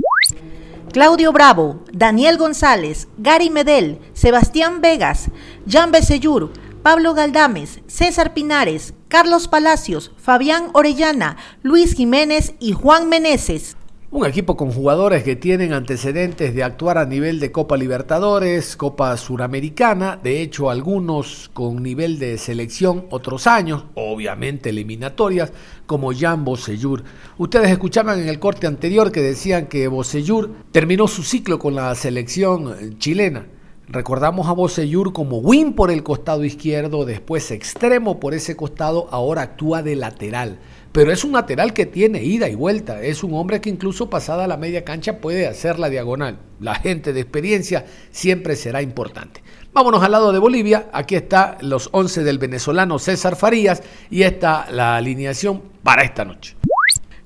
Claudio 0.91 1.31
Bravo, 1.31 1.83
Daniel 1.93 2.37
González, 2.37 3.07
Gary 3.17 3.49
Medel, 3.49 3.99
Sebastián 4.13 4.81
Vegas, 4.81 5.29
Jan 5.67 5.91
Beseyur, 5.91 6.51
Pablo 6.81 7.13
Galdames, 7.13 7.81
César 7.87 8.33
Pinares, 8.33 8.93
Carlos 9.07 9.47
Palacios, 9.47 10.11
Fabián 10.17 10.69
Orellana, 10.73 11.37
Luis 11.61 11.93
Jiménez 11.93 12.55
y 12.59 12.73
Juan 12.73 13.07
Meneses. 13.07 13.77
Un 14.11 14.25
equipo 14.25 14.57
con 14.57 14.71
jugadores 14.71 15.21
que 15.21 15.35
tienen 15.35 15.71
antecedentes 15.71 16.55
de 16.55 16.63
actuar 16.63 16.97
a 16.97 17.05
nivel 17.05 17.39
de 17.39 17.51
Copa 17.51 17.77
Libertadores, 17.77 18.75
Copa 18.75 19.15
Suramericana, 19.17 20.19
de 20.23 20.41
hecho 20.41 20.71
algunos 20.71 21.51
con 21.53 21.83
nivel 21.83 22.17
de 22.17 22.39
selección 22.39 23.05
otros 23.11 23.45
años, 23.45 23.85
obviamente 23.93 24.71
eliminatorias, 24.71 25.53
como 25.85 26.11
Jan 26.11 26.43
Bosellur. 26.43 27.03
Ustedes 27.37 27.69
escuchaban 27.69 28.19
en 28.19 28.29
el 28.29 28.39
corte 28.39 28.65
anterior 28.65 29.11
que 29.11 29.21
decían 29.21 29.67
que 29.67 29.87
Bosellur 29.87 30.55
terminó 30.71 31.07
su 31.07 31.21
ciclo 31.21 31.59
con 31.59 31.75
la 31.75 31.93
selección 31.93 32.97
chilena. 32.97 33.45
Recordamos 33.87 34.47
a 34.47 34.53
Bosellur 34.53 35.13
como 35.13 35.37
win 35.37 35.73
por 35.73 35.91
el 35.91 36.01
costado 36.01 36.43
izquierdo, 36.43 37.05
después 37.05 37.51
extremo 37.51 38.19
por 38.19 38.33
ese 38.33 38.55
costado, 38.55 39.07
ahora 39.11 39.43
actúa 39.43 39.83
de 39.83 39.95
lateral 39.95 40.57
pero 40.91 41.11
es 41.11 41.23
un 41.23 41.33
lateral 41.33 41.73
que 41.73 41.85
tiene 41.85 42.23
ida 42.23 42.49
y 42.49 42.55
vuelta, 42.55 43.01
es 43.01 43.23
un 43.23 43.33
hombre 43.33 43.61
que 43.61 43.69
incluso 43.69 44.09
pasada 44.09 44.47
la 44.47 44.57
media 44.57 44.83
cancha 44.83 45.19
puede 45.19 45.47
hacer 45.47 45.79
la 45.79 45.89
diagonal. 45.89 46.39
La 46.59 46.75
gente 46.75 47.13
de 47.13 47.21
experiencia 47.21 47.85
siempre 48.11 48.55
será 48.55 48.81
importante. 48.81 49.43
Vámonos 49.71 50.03
al 50.03 50.11
lado 50.11 50.31
de 50.31 50.39
Bolivia, 50.39 50.89
aquí 50.93 51.15
está 51.15 51.57
los 51.61 51.89
11 51.91 52.23
del 52.23 52.39
venezolano 52.39 52.97
César 52.97 53.35
Farías 53.35 53.83
y 54.09 54.23
está 54.23 54.67
la 54.71 54.95
alineación 54.95 55.61
para 55.83 56.03
esta 56.03 56.25
noche. 56.25 56.55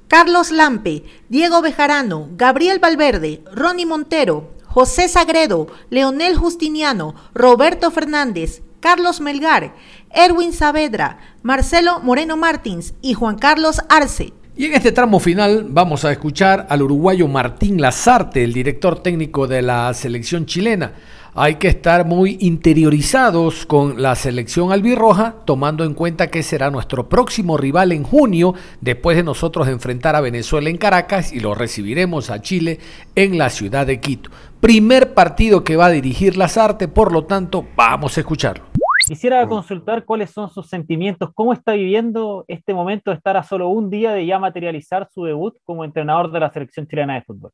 Carlos 0.09 0.51
Lampe, 0.51 1.03
Diego 1.29 1.61
Bejarano, 1.61 2.29
Gabriel 2.33 2.79
Valverde, 2.79 3.41
Ronnie 3.51 3.85
Montero, 3.85 4.51
José 4.65 5.07
Sagredo, 5.07 5.67
Leonel 5.89 6.35
Justiniano, 6.35 7.15
Roberto 7.33 7.91
Fernández, 7.91 8.61
Carlos 8.79 9.21
Melgar, 9.21 9.73
Erwin 10.13 10.53
Saavedra, 10.53 11.17
Marcelo 11.41 11.99
Moreno 11.99 12.37
Martins 12.37 12.93
y 13.01 13.13
Juan 13.13 13.37
Carlos 13.37 13.81
Arce. 13.89 14.33
Y 14.55 14.65
en 14.65 14.73
este 14.75 14.91
tramo 14.91 15.19
final 15.19 15.65
vamos 15.67 16.05
a 16.05 16.11
escuchar 16.11 16.67
al 16.69 16.83
uruguayo 16.83 17.27
Martín 17.27 17.81
Lazarte, 17.81 18.43
el 18.43 18.53
director 18.53 19.01
técnico 19.01 19.47
de 19.47 19.63
la 19.63 19.91
selección 19.95 20.45
chilena. 20.45 20.93
Hay 21.33 21.55
que 21.55 21.67
estar 21.67 22.05
muy 22.05 22.37
interiorizados 22.41 23.65
con 23.65 23.99
la 23.99 24.13
selección 24.13 24.71
albirroja, 24.71 25.37
tomando 25.45 25.83
en 25.83 25.95
cuenta 25.95 26.27
que 26.27 26.43
será 26.43 26.69
nuestro 26.69 27.09
próximo 27.09 27.57
rival 27.57 27.91
en 27.91 28.03
junio, 28.03 28.53
después 28.81 29.17
de 29.17 29.23
nosotros 29.23 29.67
enfrentar 29.67 30.15
a 30.15 30.21
Venezuela 30.21 30.69
en 30.69 30.77
Caracas 30.77 31.33
y 31.33 31.39
lo 31.39 31.55
recibiremos 31.55 32.29
a 32.29 32.39
Chile 32.39 32.77
en 33.15 33.39
la 33.39 33.49
ciudad 33.49 33.87
de 33.87 33.99
Quito. 33.99 34.29
Primer 34.59 35.15
partido 35.15 35.63
que 35.63 35.75
va 35.75 35.87
a 35.87 35.91
dirigir 35.91 36.37
Lazarte, 36.37 36.87
por 36.87 37.11
lo 37.11 37.23
tanto, 37.23 37.65
vamos 37.75 38.15
a 38.17 38.19
escucharlo. 38.19 38.65
Quisiera 39.13 39.47
consultar 39.47 40.05
cuáles 40.05 40.31
son 40.31 40.49
sus 40.49 40.67
sentimientos, 40.67 41.29
cómo 41.35 41.53
está 41.53 41.73
viviendo 41.73 42.45
este 42.47 42.73
momento 42.73 43.11
de 43.11 43.17
estar 43.17 43.37
a 43.37 43.43
solo 43.43 43.69
un 43.69 43.91
día 43.91 44.11
de 44.11 44.25
ya 44.25 44.39
materializar 44.39 45.07
su 45.13 45.25
debut 45.25 45.55
como 45.65 45.85
entrenador 45.85 46.31
de 46.31 46.39
la 46.39 46.51
selección 46.51 46.87
chilena 46.87 47.13
de 47.13 47.21
fútbol. 47.21 47.51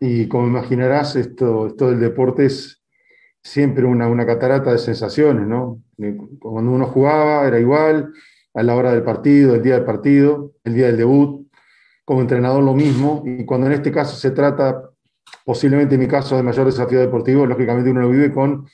Y 0.00 0.26
como 0.26 0.48
imaginarás, 0.48 1.14
esto, 1.14 1.68
esto 1.68 1.90
del 1.90 2.00
deporte 2.00 2.46
es 2.46 2.82
siempre 3.40 3.84
una, 3.84 4.08
una 4.08 4.26
catarata 4.26 4.72
de 4.72 4.78
sensaciones, 4.78 5.46
¿no? 5.46 5.80
Cuando 6.40 6.72
uno 6.72 6.86
jugaba 6.86 7.46
era 7.46 7.60
igual, 7.60 8.12
a 8.52 8.64
la 8.64 8.74
hora 8.74 8.90
del 8.90 9.04
partido, 9.04 9.54
el 9.54 9.62
día 9.62 9.76
del 9.76 9.84
partido, 9.84 10.54
el 10.64 10.74
día 10.74 10.86
del 10.86 10.96
debut, 10.96 11.46
como 12.04 12.20
entrenador 12.20 12.64
lo 12.64 12.74
mismo, 12.74 13.22
y 13.24 13.44
cuando 13.44 13.68
en 13.68 13.74
este 13.74 13.92
caso 13.92 14.16
se 14.16 14.32
trata, 14.32 14.90
posiblemente 15.44 15.94
en 15.94 16.00
mi 16.00 16.08
caso, 16.08 16.34
de 16.34 16.42
mayor 16.42 16.66
desafío 16.66 16.98
deportivo, 16.98 17.46
lógicamente 17.46 17.90
uno 17.92 18.00
lo 18.00 18.10
vive 18.10 18.32
con, 18.32 18.66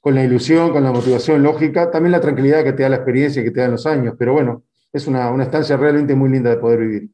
con 0.00 0.14
la 0.14 0.24
ilusión, 0.24 0.72
con 0.72 0.82
la 0.82 0.92
motivación 0.92 1.42
lógica, 1.42 1.90
también 1.90 2.12
la 2.12 2.20
tranquilidad 2.20 2.64
que 2.64 2.72
te 2.72 2.82
da 2.82 2.88
la 2.88 2.96
experiencia 2.96 3.42
y 3.42 3.44
que 3.44 3.50
te 3.50 3.60
dan 3.60 3.72
los 3.72 3.86
años, 3.86 4.14
pero 4.18 4.32
bueno, 4.32 4.64
es 4.92 5.06
una, 5.06 5.30
una 5.30 5.44
estancia 5.44 5.76
realmente 5.76 6.14
muy 6.14 6.30
linda 6.30 6.50
de 6.50 6.56
poder 6.56 6.80
vivir. 6.80 7.10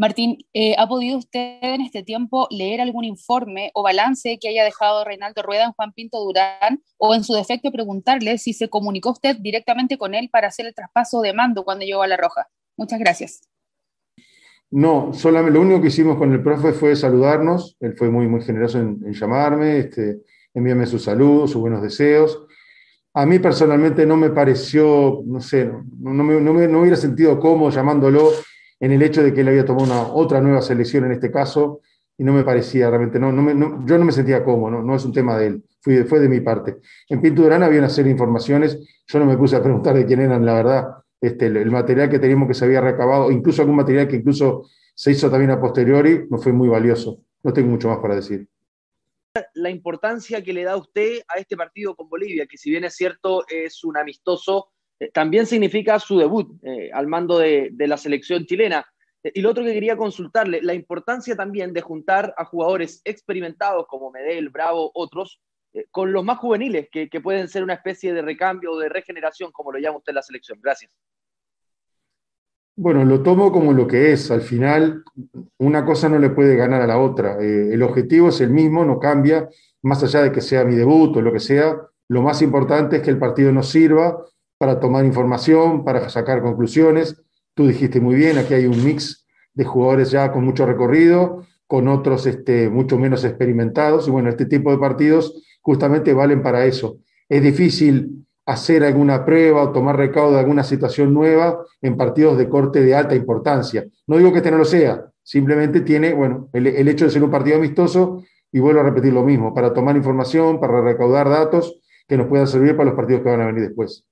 Martín, 0.00 0.38
eh, 0.54 0.74
¿ha 0.78 0.88
podido 0.88 1.18
usted 1.18 1.58
en 1.60 1.82
este 1.82 2.02
tiempo 2.02 2.48
leer 2.50 2.80
algún 2.80 3.04
informe 3.04 3.70
o 3.74 3.82
balance 3.82 4.38
que 4.40 4.48
haya 4.48 4.64
dejado 4.64 5.04
Reinaldo 5.04 5.42
Rueda 5.42 5.64
en 5.64 5.72
Juan 5.72 5.92
Pinto 5.92 6.24
Durán 6.24 6.82
o 6.96 7.14
en 7.14 7.22
su 7.22 7.34
defecto 7.34 7.70
preguntarle 7.70 8.38
si 8.38 8.54
se 8.54 8.70
comunicó 8.70 9.10
usted 9.10 9.36
directamente 9.36 9.98
con 9.98 10.14
él 10.14 10.30
para 10.32 10.48
hacer 10.48 10.64
el 10.64 10.74
traspaso 10.74 11.20
de 11.20 11.34
mando 11.34 11.64
cuando 11.64 11.84
llegó 11.84 12.00
a 12.00 12.06
La 12.06 12.16
Roja? 12.16 12.48
Muchas 12.78 12.98
gracias. 12.98 13.42
No, 14.70 15.12
solamente 15.12 15.58
lo 15.58 15.60
único 15.60 15.82
que 15.82 15.88
hicimos 15.88 16.16
con 16.16 16.32
el 16.32 16.42
profe 16.42 16.72
fue 16.72 16.96
saludarnos. 16.96 17.76
Él 17.80 17.94
fue 17.94 18.08
muy, 18.08 18.26
muy 18.26 18.40
generoso 18.40 18.78
en, 18.78 19.12
llamarme, 19.12 19.80
este, 19.80 20.22
envíame 20.54 20.86
sus 20.86 21.04
saludos, 21.04 21.52
sus 21.52 21.60
buenos 21.60 21.82
deseos. 21.82 22.46
A 23.14 23.26
mí 23.26 23.38
personalmente 23.38 24.06
no 24.06 24.16
me 24.16 24.30
pareció, 24.30 25.22
no 25.26 25.40
sé, 25.40 25.70
no, 25.98 26.24
me, 26.24 26.40
no, 26.40 26.80
hubiera 26.80 26.96
sentido 26.96 27.38
cómodo 27.40 27.70
llamándolo 27.70 28.30
en 28.78 28.92
el 28.92 29.02
hecho 29.02 29.22
de 29.22 29.34
que 29.34 29.40
él 29.40 29.48
había 29.48 29.64
tomado 29.64 30.14
otra 30.14 30.40
nueva 30.40 30.62
selección 30.62 31.04
en 31.04 31.12
este 31.12 31.30
caso, 31.30 31.80
y 32.16 32.24
no 32.24 32.32
me 32.32 32.44
parecía 32.44 32.88
realmente, 32.88 33.18
no, 33.18 33.32
me, 33.32 33.52
yo 33.86 33.98
no 33.98 34.04
me 34.04 34.12
sentía 34.12 34.44
cómodo, 34.44 34.82
no, 34.82 34.94
es 34.94 35.04
un 35.04 35.12
tema 35.12 35.36
de 35.38 35.46
él, 35.46 35.64
fue, 35.80 36.04
fue 36.04 36.20
de 36.20 36.28
mi 36.28 36.40
parte. 36.40 36.76
En 37.08 37.20
Pinto 37.20 37.42
Durán 37.42 37.62
había 37.62 37.78
una 37.78 37.88
serie 37.88 38.10
de 38.10 38.12
informaciones, 38.12 38.78
yo 39.06 39.18
no 39.18 39.26
me 39.26 39.36
puse 39.36 39.56
a 39.56 39.62
preguntar 39.62 39.94
de 39.96 40.06
quién 40.06 40.20
eran, 40.20 40.44
la 40.44 40.54
verdad, 40.54 40.88
este, 41.20 41.46
el, 41.46 41.70
material 41.70 42.08
que 42.08 42.18
teníamos 42.18 42.48
que 42.48 42.54
se 42.54 42.64
había 42.64 42.80
recabado, 42.80 43.30
incluso 43.30 43.62
algún 43.62 43.76
material 43.76 44.08
que 44.08 44.16
incluso 44.16 44.66
se 44.94 45.10
hizo 45.10 45.30
también 45.30 45.50
a 45.50 45.60
posteriori, 45.60 46.26
no 46.30 46.38
fue 46.38 46.52
muy 46.52 46.68
valioso. 46.68 47.20
No 47.42 47.52
tengo 47.52 47.70
mucho 47.70 47.88
más 47.88 47.98
para 47.98 48.16
decir. 48.16 48.46
La 49.54 49.70
importancia 49.70 50.42
que 50.42 50.52
le 50.52 50.64
da 50.64 50.76
usted 50.76 51.20
a 51.28 51.38
este 51.38 51.56
partido 51.56 51.94
con 51.94 52.08
Bolivia, 52.08 52.46
que 52.46 52.56
si 52.56 52.70
bien 52.70 52.84
es 52.84 52.94
cierto 52.96 53.44
es 53.48 53.84
un 53.84 53.96
amistoso 53.96 54.70
eh, 55.00 55.10
también 55.10 55.46
significa 55.46 55.98
su 55.98 56.18
debut 56.18 56.62
eh, 56.62 56.90
al 56.92 57.06
mando 57.06 57.38
de, 57.38 57.72
la 57.78 57.96
selección 57.96 58.44
chilena. 58.44 58.86
Eh, 59.22 59.32
y 59.34 59.40
lo 59.40 59.50
otro 59.50 59.64
que 59.64 59.72
quería 59.72 59.96
consultarle, 59.96 60.60
la 60.62 60.74
importancia 60.74 61.34
también 61.34 61.72
de 61.72 61.80
juntar 61.80 62.34
a 62.36 62.44
jugadores 62.44 63.00
experimentados 63.04 63.86
como 63.88 64.10
Medel, 64.10 64.50
Bravo, 64.50 64.90
otros, 64.94 65.40
con 65.92 66.12
los 66.12 66.24
más 66.24 66.38
juveniles, 66.38 66.88
que, 66.90 67.08
pueden 67.22 67.48
ser 67.48 67.62
una 67.62 67.74
especie 67.74 68.12
de 68.12 68.22
recambio 68.22 68.72
o 68.72 68.78
de 68.78 68.88
regeneración, 68.88 69.52
como 69.52 69.70
lo 69.70 69.78
llama 69.78 69.98
usted 69.98 70.12
la 70.12 70.22
selección. 70.22 70.58
Gracias. 70.60 70.90
Bueno, 72.82 73.04
lo 73.04 73.22
tomo 73.22 73.52
como 73.52 73.74
lo 73.74 73.86
que 73.86 74.10
es. 74.12 74.30
Al 74.30 74.40
final, 74.40 75.04
una 75.58 75.84
cosa 75.84 76.08
no 76.08 76.18
le 76.18 76.30
puede 76.30 76.56
ganar 76.56 76.80
a 76.80 76.86
la 76.86 76.98
otra. 76.98 77.36
el 77.38 77.82
objetivo 77.82 78.30
es 78.30 78.40
el 78.40 78.48
mismo, 78.48 78.86
no 78.86 78.98
cambia, 78.98 79.50
más 79.82 80.02
allá 80.02 80.22
de 80.22 80.32
que 80.32 80.40
sea 80.40 80.64
mi 80.64 80.76
debut 80.76 81.14
o 81.14 81.20
lo 81.20 81.30
que 81.30 81.40
sea. 81.40 81.76
Lo 82.08 82.22
más 82.22 82.40
importante 82.40 82.96
es 82.96 83.02
que 83.02 83.10
el 83.10 83.18
partido 83.18 83.52
nos 83.52 83.68
sirva 83.68 84.24
para 84.56 84.80
tomar 84.80 85.04
información, 85.04 85.84
para 85.84 86.08
sacar 86.08 86.40
conclusiones. 86.40 87.22
Tú 87.52 87.66
dijiste 87.66 88.00
muy 88.00 88.14
bien, 88.14 88.38
aquí 88.38 88.54
hay 88.54 88.64
un 88.64 88.82
mix 88.82 89.26
de 89.52 89.64
jugadores 89.64 90.10
ya 90.10 90.32
con 90.32 90.42
mucho 90.46 90.64
recorrido, 90.64 91.44
con 91.66 91.86
otros 91.86 92.24
este, 92.24 92.70
mucho 92.70 92.96
menos 92.96 93.24
experimentados. 93.24 94.08
Y 94.08 94.10
bueno, 94.10 94.30
este 94.30 94.46
tipo 94.46 94.70
de 94.70 94.78
partidos 94.78 95.44
justamente 95.60 96.14
valen 96.14 96.42
para 96.42 96.64
eso. 96.64 96.96
Es 97.28 97.42
difícil 97.42 98.24
hacer 98.50 98.84
alguna 98.84 99.24
prueba 99.24 99.62
o 99.62 99.72
tomar 99.72 99.96
recaudo 99.96 100.32
de 100.32 100.40
alguna 100.40 100.64
situación 100.64 101.14
nueva 101.14 101.64
en 101.80 101.96
partidos 101.96 102.36
de 102.36 102.48
corte 102.48 102.82
de 102.82 102.94
alta 102.94 103.14
importancia. 103.14 103.86
No 104.06 104.18
digo 104.18 104.32
que 104.32 104.38
este 104.38 104.50
no 104.50 104.58
lo 104.58 104.64
sea, 104.64 105.06
simplemente 105.22 105.80
tiene, 105.82 106.12
bueno, 106.12 106.48
el, 106.52 106.88
hecho 106.88 107.04
de 107.04 107.10
ser 107.10 107.22
un 107.22 107.30
partido 107.30 107.56
amistoso, 107.56 108.22
y 108.52 108.58
vuelvo 108.58 108.80
a 108.80 108.84
repetir 108.84 109.12
lo 109.12 109.22
mismo, 109.22 109.54
para 109.54 109.72
tomar 109.72 109.96
información, 109.96 110.58
para 110.58 110.80
recaudar 110.80 111.28
datos 111.28 111.80
que 112.08 112.16
nos 112.16 112.26
puedan 112.26 112.48
servir 112.48 112.76
para 112.76 112.86
los 112.88 112.96
partidos 112.96 113.22
que 113.22 113.30
van 113.30 113.40
a 113.40 113.46
venir 113.46 113.62
después. 113.62 114.04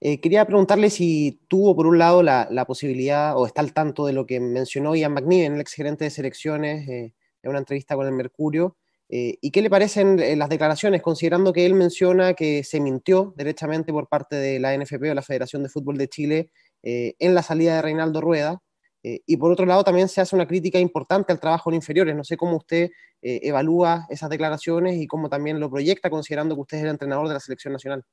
Eh, 0.00 0.20
quería 0.20 0.44
preguntarle 0.46 0.90
si 0.90 1.40
tuvo, 1.46 1.76
por 1.76 1.86
un 1.86 1.98
lado, 1.98 2.24
la, 2.24 2.64
posibilidad 2.66 3.36
o 3.36 3.46
está 3.46 3.60
al 3.60 3.72
tanto 3.72 4.06
de 4.06 4.12
lo 4.12 4.26
que 4.26 4.40
mencionó 4.40 4.96
Ian 4.96 5.12
McNiven, 5.12 5.54
el 5.54 5.60
exgerente 5.60 6.04
de 6.04 6.10
selecciones, 6.10 6.88
eh, 6.88 7.14
en 7.42 7.50
una 7.50 7.60
entrevista 7.60 7.94
con 7.94 8.06
el 8.06 8.12
Mercurio, 8.12 8.76
eh, 9.12 9.36
y 9.40 9.50
qué 9.50 9.60
le 9.60 9.68
parecen 9.68 10.38
las 10.38 10.48
declaraciones, 10.48 11.02
considerando 11.02 11.52
que 11.52 11.66
él 11.66 11.74
menciona 11.74 12.34
que 12.34 12.62
se 12.62 12.80
mintió 12.80 13.34
derechamente 13.36 13.92
por 13.92 14.08
parte 14.08 14.36
de 14.36 14.60
la 14.60 14.72
NFP 14.76 15.10
o 15.10 15.14
la 15.14 15.22
Federación 15.22 15.62
de 15.62 15.68
Fútbol 15.68 15.98
de 15.98 16.08
Chile 16.08 16.50
en 16.82 17.34
la 17.34 17.42
salida 17.42 17.74
de 17.76 17.82
Reinaldo 17.82 18.20
Rueda. 18.20 18.62
y 19.02 19.36
por 19.36 19.50
otro 19.52 19.66
lado, 19.66 19.84
también 19.84 20.08
se 20.08 20.20
hace 20.20 20.36
una 20.36 20.46
crítica 20.46 20.78
importante 20.78 21.32
al 21.32 21.40
trabajo 21.40 21.70
en 21.70 21.74
inferiores. 21.74 22.14
No 22.14 22.24
sé 22.24 22.36
cómo 22.36 22.56
usted 22.56 22.90
evalúa 23.20 24.06
esas 24.08 24.30
declaraciones 24.30 24.96
y 24.96 25.06
cómo 25.06 25.28
también 25.28 25.58
lo 25.58 25.68
proyecta, 25.68 26.08
considerando 26.08 26.54
que 26.54 26.60
usted 26.62 26.78
es 26.78 26.84
el 26.84 26.90
entrenador 26.90 27.28
de 27.28 27.34
la 27.34 27.40
selección 27.40 27.72
nacional. 27.72 28.04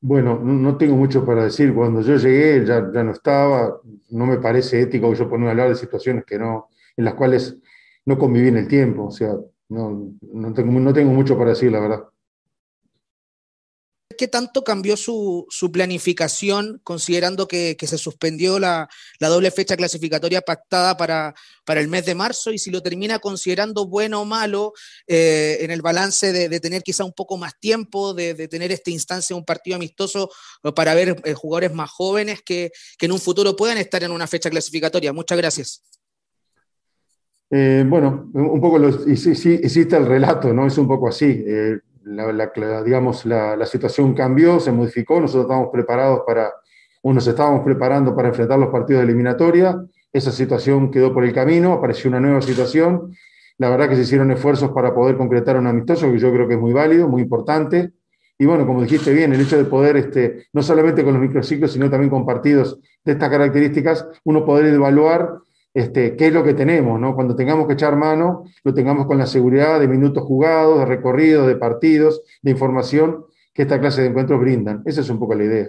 Bueno, 0.00 0.38
no, 0.38 0.76
tengo 0.76 0.94
mucho 0.94 1.24
para 1.24 1.44
decir. 1.44 1.74
Cuando 1.74 2.00
yo 2.02 2.16
llegué, 2.16 2.64
ya, 2.64 2.90
ya 2.92 3.02
no 3.02 3.12
estaba. 3.12 3.80
No 4.10 4.26
me 4.26 4.38
parece 4.38 4.80
ético 4.80 5.12
yo 5.14 5.28
ponerme 5.28 5.48
a 5.48 5.50
hablar 5.52 5.68
de 5.70 5.74
situaciones 5.74 6.24
que 6.24 6.38
no, 6.38 6.68
en 6.96 7.04
las 7.04 7.14
cuales 7.14 7.56
no 8.06 8.18
conviví 8.18 8.48
en 8.48 8.56
el 8.56 8.68
tiempo. 8.68 9.06
O 9.06 9.10
sea, 9.10 9.34
no, 9.68 10.12
no, 10.32 10.54
tengo, 10.54 10.80
no 10.80 10.92
tengo 10.92 11.12
mucho 11.12 11.36
para 11.36 11.50
decir, 11.50 11.70
la 11.70 11.80
verdad. 11.80 12.04
¿Qué 14.16 14.28
tanto 14.28 14.64
cambió 14.64 14.96
su, 14.96 15.46
planificación 15.70 16.80
considerando 16.84 17.46
que, 17.48 17.76
se 17.78 17.98
suspendió 17.98 18.58
la, 18.58 18.88
doble 19.20 19.50
fecha 19.50 19.76
clasificatoria 19.76 20.40
pactada 20.40 20.96
para, 20.96 21.34
para, 21.66 21.80
el 21.80 21.88
mes 21.88 22.06
de 22.06 22.14
marzo 22.14 22.50
y 22.50 22.58
si 22.58 22.70
lo 22.70 22.82
termina 22.82 23.18
considerando 23.18 23.86
bueno 23.86 24.22
o 24.22 24.24
malo 24.24 24.72
eh, 25.06 25.58
en 25.60 25.70
el 25.70 25.82
balance 25.82 26.32
de, 26.32 26.60
tener 26.60 26.82
quizá 26.82 27.04
un 27.04 27.12
poco 27.12 27.36
más 27.36 27.58
tiempo, 27.60 28.14
de, 28.14 28.48
tener 28.48 28.72
esta 28.72 28.90
instancia, 28.90 29.36
un 29.36 29.44
partido 29.44 29.76
amistoso 29.76 30.30
para 30.74 30.94
ver 30.94 31.20
eh, 31.24 31.34
jugadores 31.34 31.74
más 31.74 31.90
jóvenes 31.90 32.40
que, 32.42 32.70
en 33.00 33.12
un 33.12 33.20
futuro 33.20 33.54
puedan 33.54 33.76
estar 33.76 34.02
en 34.02 34.12
una 34.12 34.26
fecha 34.26 34.48
clasificatoria? 34.48 35.12
Muchas 35.12 35.36
gracias. 35.36 35.95
Eh, 37.50 37.84
bueno, 37.86 38.28
un 38.34 38.60
poco 38.60 38.78
lo, 38.78 38.88
hiciste 38.88 39.96
el 39.96 40.06
relato, 40.06 40.52
¿no? 40.52 40.66
Es 40.66 40.78
un 40.78 40.88
poco 40.88 41.08
así 41.08 41.44
la, 42.06 42.82
digamos, 42.84 43.26
la, 43.26 43.66
situación 43.66 44.14
cambió, 44.14 44.60
se 44.60 44.72
modificó, 44.72 45.20
nosotros 45.20 45.44
estábamos 45.44 45.70
preparados 45.72 46.20
para, 46.26 46.52
o 47.02 47.12
nos 47.12 47.26
estábamos 47.26 47.64
preparando 47.64 48.14
para 48.14 48.28
enfrentar 48.28 48.58
los 48.58 48.70
partidos 48.70 49.02
de 49.02 49.08
eliminatoria, 49.08 49.76
esa 50.12 50.30
situación 50.30 50.90
quedó 50.90 51.12
por 51.12 51.24
el 51.24 51.32
camino, 51.32 51.72
apareció 51.72 52.08
una 52.08 52.20
nueva 52.20 52.40
situación, 52.42 53.12
la 53.58 53.70
verdad 53.70 53.88
que 53.88 53.96
se 53.96 54.02
hicieron 54.02 54.30
esfuerzos 54.30 54.70
para 54.70 54.94
poder 54.94 55.16
concretar 55.16 55.56
un 55.58 55.66
amistoso 55.66 56.10
que 56.12 56.18
yo 56.18 56.32
creo 56.32 56.46
que 56.46 56.54
es 56.54 56.60
muy 56.60 56.72
válido, 56.72 57.08
muy 57.08 57.22
importante, 57.22 57.92
y 58.38 58.44
bueno, 58.44 58.66
como 58.66 58.82
dijiste 58.82 59.12
bien, 59.12 59.32
el 59.32 59.40
hecho 59.40 59.56
de 59.56 59.64
poder, 59.64 59.96
este, 59.96 60.46
no 60.52 60.62
solamente 60.62 61.02
con 61.02 61.14
los 61.14 61.22
microciclos, 61.22 61.72
sino 61.72 61.90
también 61.90 62.10
con 62.10 62.26
partidos 62.26 62.78
de 63.02 63.12
estas 63.12 63.30
características, 63.30 64.06
uno 64.24 64.44
poder 64.44 64.66
evaluar 64.66 65.38
este, 65.76 66.16
qué 66.16 66.28
es 66.28 66.32
lo 66.32 66.42
que 66.42 66.54
tenemos, 66.54 66.98
¿no? 66.98 67.14
Cuando 67.14 67.36
tengamos 67.36 67.66
que 67.66 67.74
echar 67.74 67.96
mano, 67.96 68.44
lo 68.64 68.72
tengamos 68.72 69.04
con 69.04 69.18
la 69.18 69.26
seguridad 69.26 69.78
de 69.78 69.86
minutos 69.86 70.24
jugados, 70.24 70.78
de 70.78 70.86
recorridos, 70.86 71.46
de 71.46 71.56
partidos, 71.56 72.22
de 72.40 72.52
información 72.52 73.26
que 73.52 73.62
esta 73.62 73.78
clase 73.78 74.00
de 74.00 74.08
encuentros 74.08 74.40
brindan. 74.40 74.82
Esa 74.86 75.02
es 75.02 75.10
un 75.10 75.18
poco 75.18 75.34
la 75.34 75.44
idea. 75.44 75.68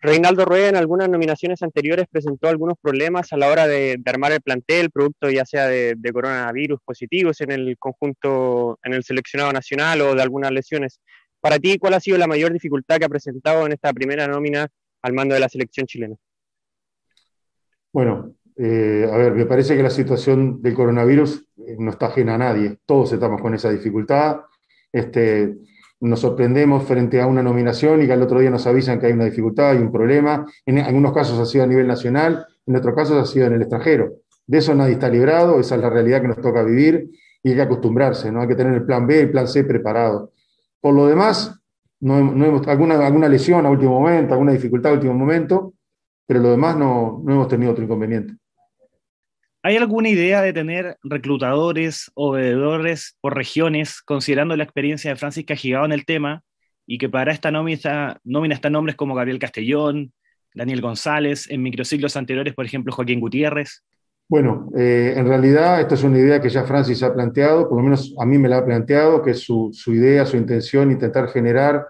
Reinaldo 0.00 0.46
Rueda 0.46 0.70
en 0.70 0.76
algunas 0.76 1.10
nominaciones 1.10 1.62
anteriores 1.62 2.06
presentó 2.10 2.48
algunos 2.48 2.78
problemas 2.80 3.34
a 3.34 3.36
la 3.36 3.50
hora 3.50 3.66
de, 3.66 4.00
armar 4.06 4.32
el 4.32 4.40
plantel, 4.40 4.90
producto 4.90 5.28
ya 5.28 5.44
sea 5.44 5.66
de, 5.66 5.92
de, 5.94 6.12
coronavirus 6.14 6.80
positivos 6.82 7.38
en 7.42 7.52
el 7.52 7.76
conjunto, 7.78 8.78
en 8.82 8.94
el 8.94 9.04
seleccionado 9.04 9.52
nacional 9.52 10.00
o 10.00 10.14
de 10.14 10.22
algunas 10.22 10.52
lesiones. 10.52 11.00
Para 11.42 11.58
ti, 11.58 11.76
¿cuál 11.76 11.92
ha 11.92 12.00
sido 12.00 12.16
la 12.16 12.26
mayor 12.26 12.50
dificultad 12.50 12.96
que 12.96 13.04
ha 13.04 13.10
presentado 13.10 13.66
en 13.66 13.72
esta 13.72 13.92
primera 13.92 14.26
nómina 14.26 14.66
al 15.02 15.12
mando 15.12 15.34
de 15.34 15.40
la 15.40 15.50
selección 15.50 15.86
chilena? 15.86 16.16
Bueno, 17.92 18.34
eh, 18.58 19.08
a 19.10 19.16
ver, 19.16 19.34
me 19.34 19.44
parece 19.44 19.76
que 19.76 19.82
la 19.82 19.90
situación 19.90 20.62
del 20.62 20.74
coronavirus 20.74 21.44
eh, 21.58 21.76
no 21.78 21.90
está 21.90 22.06
ajena 22.06 22.36
a 22.36 22.38
nadie. 22.38 22.78
Todos 22.86 23.12
estamos 23.12 23.40
con 23.40 23.54
esa 23.54 23.70
dificultad. 23.70 24.40
Este, 24.90 25.56
nos 26.00 26.20
sorprendemos 26.20 26.84
frente 26.84 27.20
a 27.20 27.26
una 27.26 27.42
nominación 27.42 28.02
y 28.02 28.06
que 28.06 28.12
al 28.12 28.22
otro 28.22 28.40
día 28.40 28.50
nos 28.50 28.66
avisan 28.66 28.98
que 28.98 29.06
hay 29.06 29.12
una 29.12 29.26
dificultad, 29.26 29.70
hay 29.70 29.78
un 29.78 29.92
problema. 29.92 30.46
En 30.64 30.78
algunos 30.78 31.12
casos 31.12 31.38
ha 31.38 31.46
sido 31.46 31.64
a 31.64 31.66
nivel 31.66 31.86
nacional, 31.86 32.46
en 32.66 32.76
otros 32.76 32.94
casos 32.94 33.16
ha 33.16 33.30
sido 33.30 33.46
en 33.46 33.54
el 33.54 33.62
extranjero. 33.62 34.14
De 34.46 34.58
eso 34.58 34.74
nadie 34.74 34.94
está 34.94 35.08
librado, 35.08 35.60
esa 35.60 35.74
es 35.74 35.80
la 35.80 35.90
realidad 35.90 36.22
que 36.22 36.28
nos 36.28 36.40
toca 36.40 36.62
vivir 36.62 37.10
y 37.42 37.50
hay 37.50 37.56
que 37.56 37.62
acostumbrarse, 37.62 38.30
¿no? 38.30 38.40
Hay 38.40 38.48
que 38.48 38.54
tener 38.54 38.74
el 38.74 38.84
plan 38.84 39.06
B, 39.06 39.20
el 39.20 39.30
plan 39.30 39.48
C 39.48 39.64
preparado. 39.64 40.32
Por 40.80 40.94
lo 40.94 41.06
demás, 41.06 41.58
no, 42.00 42.18
hemos, 42.18 42.66
alguna, 42.68 43.04
alguna 43.04 43.28
lesión 43.28 43.66
a 43.66 43.70
último 43.70 44.00
momento, 44.00 44.34
alguna 44.34 44.52
dificultad 44.52 44.92
a 44.92 44.94
último 44.94 45.14
momento, 45.14 45.74
pero 46.26 46.40
lo 46.40 46.50
demás 46.50 46.76
no, 46.76 47.22
no 47.24 47.32
hemos 47.32 47.48
tenido 47.48 47.72
otro 47.72 47.84
inconveniente. 47.84 48.34
¿Hay 49.66 49.76
alguna 49.76 50.08
idea 50.08 50.42
de 50.42 50.52
tener 50.52 50.96
reclutadores 51.02 52.12
o 52.14 52.30
veedores 52.30 53.16
por 53.20 53.34
regiones, 53.34 54.00
considerando 54.00 54.54
la 54.54 54.62
experiencia 54.62 55.10
de 55.10 55.16
Francis 55.16 55.44
Cajigao 55.44 55.84
en 55.84 55.90
el 55.90 56.04
tema, 56.04 56.44
y 56.86 56.98
que 56.98 57.08
para 57.08 57.32
esta 57.32 57.50
nómina, 57.50 58.20
nómina 58.22 58.54
están 58.54 58.74
nombres 58.74 58.94
como 58.94 59.16
Gabriel 59.16 59.40
Castellón, 59.40 60.12
Daniel 60.54 60.82
González, 60.82 61.50
en 61.50 61.64
microciclos 61.64 62.16
anteriores, 62.16 62.54
por 62.54 62.64
ejemplo, 62.64 62.92
Joaquín 62.92 63.18
Gutiérrez? 63.18 63.82
Bueno, 64.28 64.70
eh, 64.76 65.14
en 65.16 65.26
realidad 65.26 65.80
esta 65.80 65.96
es 65.96 66.04
una 66.04 66.20
idea 66.20 66.40
que 66.40 66.48
ya 66.48 66.62
Francis 66.62 67.02
ha 67.02 67.12
planteado, 67.12 67.68
por 67.68 67.78
lo 67.78 67.82
menos 67.82 68.14
a 68.20 68.24
mí 68.24 68.38
me 68.38 68.48
la 68.48 68.58
ha 68.58 68.64
planteado, 68.64 69.20
que 69.20 69.32
es 69.32 69.40
su, 69.40 69.70
su 69.72 69.92
idea, 69.92 70.24
su 70.26 70.36
intención, 70.36 70.92
intentar 70.92 71.26
generar, 71.26 71.84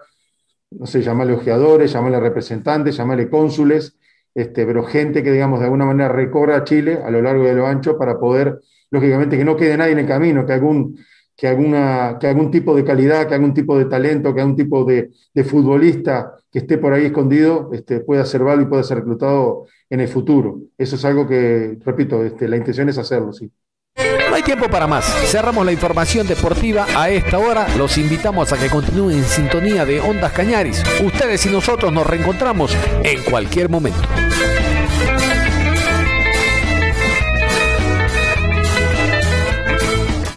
no 0.71 0.87
sé, 0.87 1.03
llamarle 1.03 1.33
ojeadores, 1.33 1.93
llamarle 1.93 2.19
representantes, 2.21 2.97
llamarle 2.97 3.29
cónsules, 3.29 3.99
este, 4.37 4.67
pero 4.67 4.83
gente 4.83 5.23
que, 5.23 5.31
digamos, 5.31 5.59
de 5.59 5.65
alguna 5.65 5.85
manera 5.85 6.09
recorra 6.09 6.63
Chile 6.63 6.99
a 7.03 7.09
lo 7.09 7.23
largo 7.23 7.49
a 7.49 7.53
lo 7.53 7.65
ancho 7.65 7.97
para 7.97 8.19
poder, 8.19 8.59
lógicamente, 8.91 9.35
que 9.35 9.43
no 9.43 9.57
quede 9.57 9.75
nadie 9.75 9.93
en 9.93 9.99
el 9.99 10.07
camino, 10.07 10.45
que 10.45 10.53
algún, 10.53 10.95
que 11.35 11.47
alguna, 11.47 12.17
que 12.19 12.27
algún 12.27 12.51
tipo 12.51 12.75
de 12.75 12.83
calidad, 12.83 13.27
que 13.27 13.33
algún 13.33 13.55
tipo 13.55 13.75
de 13.79 13.85
talento, 13.85 14.35
que 14.35 14.41
algún 14.41 14.55
tipo 14.55 14.85
de, 14.85 15.09
de 15.33 15.43
futbolista 15.43 16.35
que 16.51 16.59
esté 16.59 16.77
por 16.77 16.93
ahí 16.93 17.05
escondido 17.05 17.71
este, 17.73 18.01
pueda 18.01 18.25
ser 18.25 18.43
válido 18.43 18.67
y 18.67 18.69
pueda 18.69 18.83
ser 18.83 18.99
reclutado 18.99 19.65
en 19.89 20.01
el 20.01 20.07
futuro. 20.07 20.61
Eso 20.77 20.97
es 20.97 21.05
algo 21.05 21.27
que, 21.27 21.79
repito, 21.83 22.23
este, 22.23 22.47
la 22.47 22.57
intención 22.57 22.89
es 22.89 22.99
hacerlo, 22.99 23.33
sí. 23.33 23.51
No 23.97 24.35
hay 24.35 24.43
tiempo 24.43 24.69
para 24.69 24.85
más. 24.85 25.05
Cerramos 25.25 25.65
la 25.65 25.71
información 25.71 26.27
deportiva 26.27 26.85
a 26.95 27.09
esta 27.09 27.39
hora. 27.39 27.67
Los 27.77 27.97
invitamos 27.97 28.53
a 28.53 28.57
que 28.57 28.69
continúen 28.69 29.17
en 29.17 29.25
sintonía 29.25 29.85
de 29.85 29.99
Ondas 29.99 30.31
Cañaris. 30.31 30.83
Ustedes 31.03 31.45
y 31.47 31.49
nosotros 31.49 31.91
nos 31.91 32.05
reencontramos 32.05 32.75
en 33.03 33.23
cualquier 33.23 33.69
momento. 33.69 34.07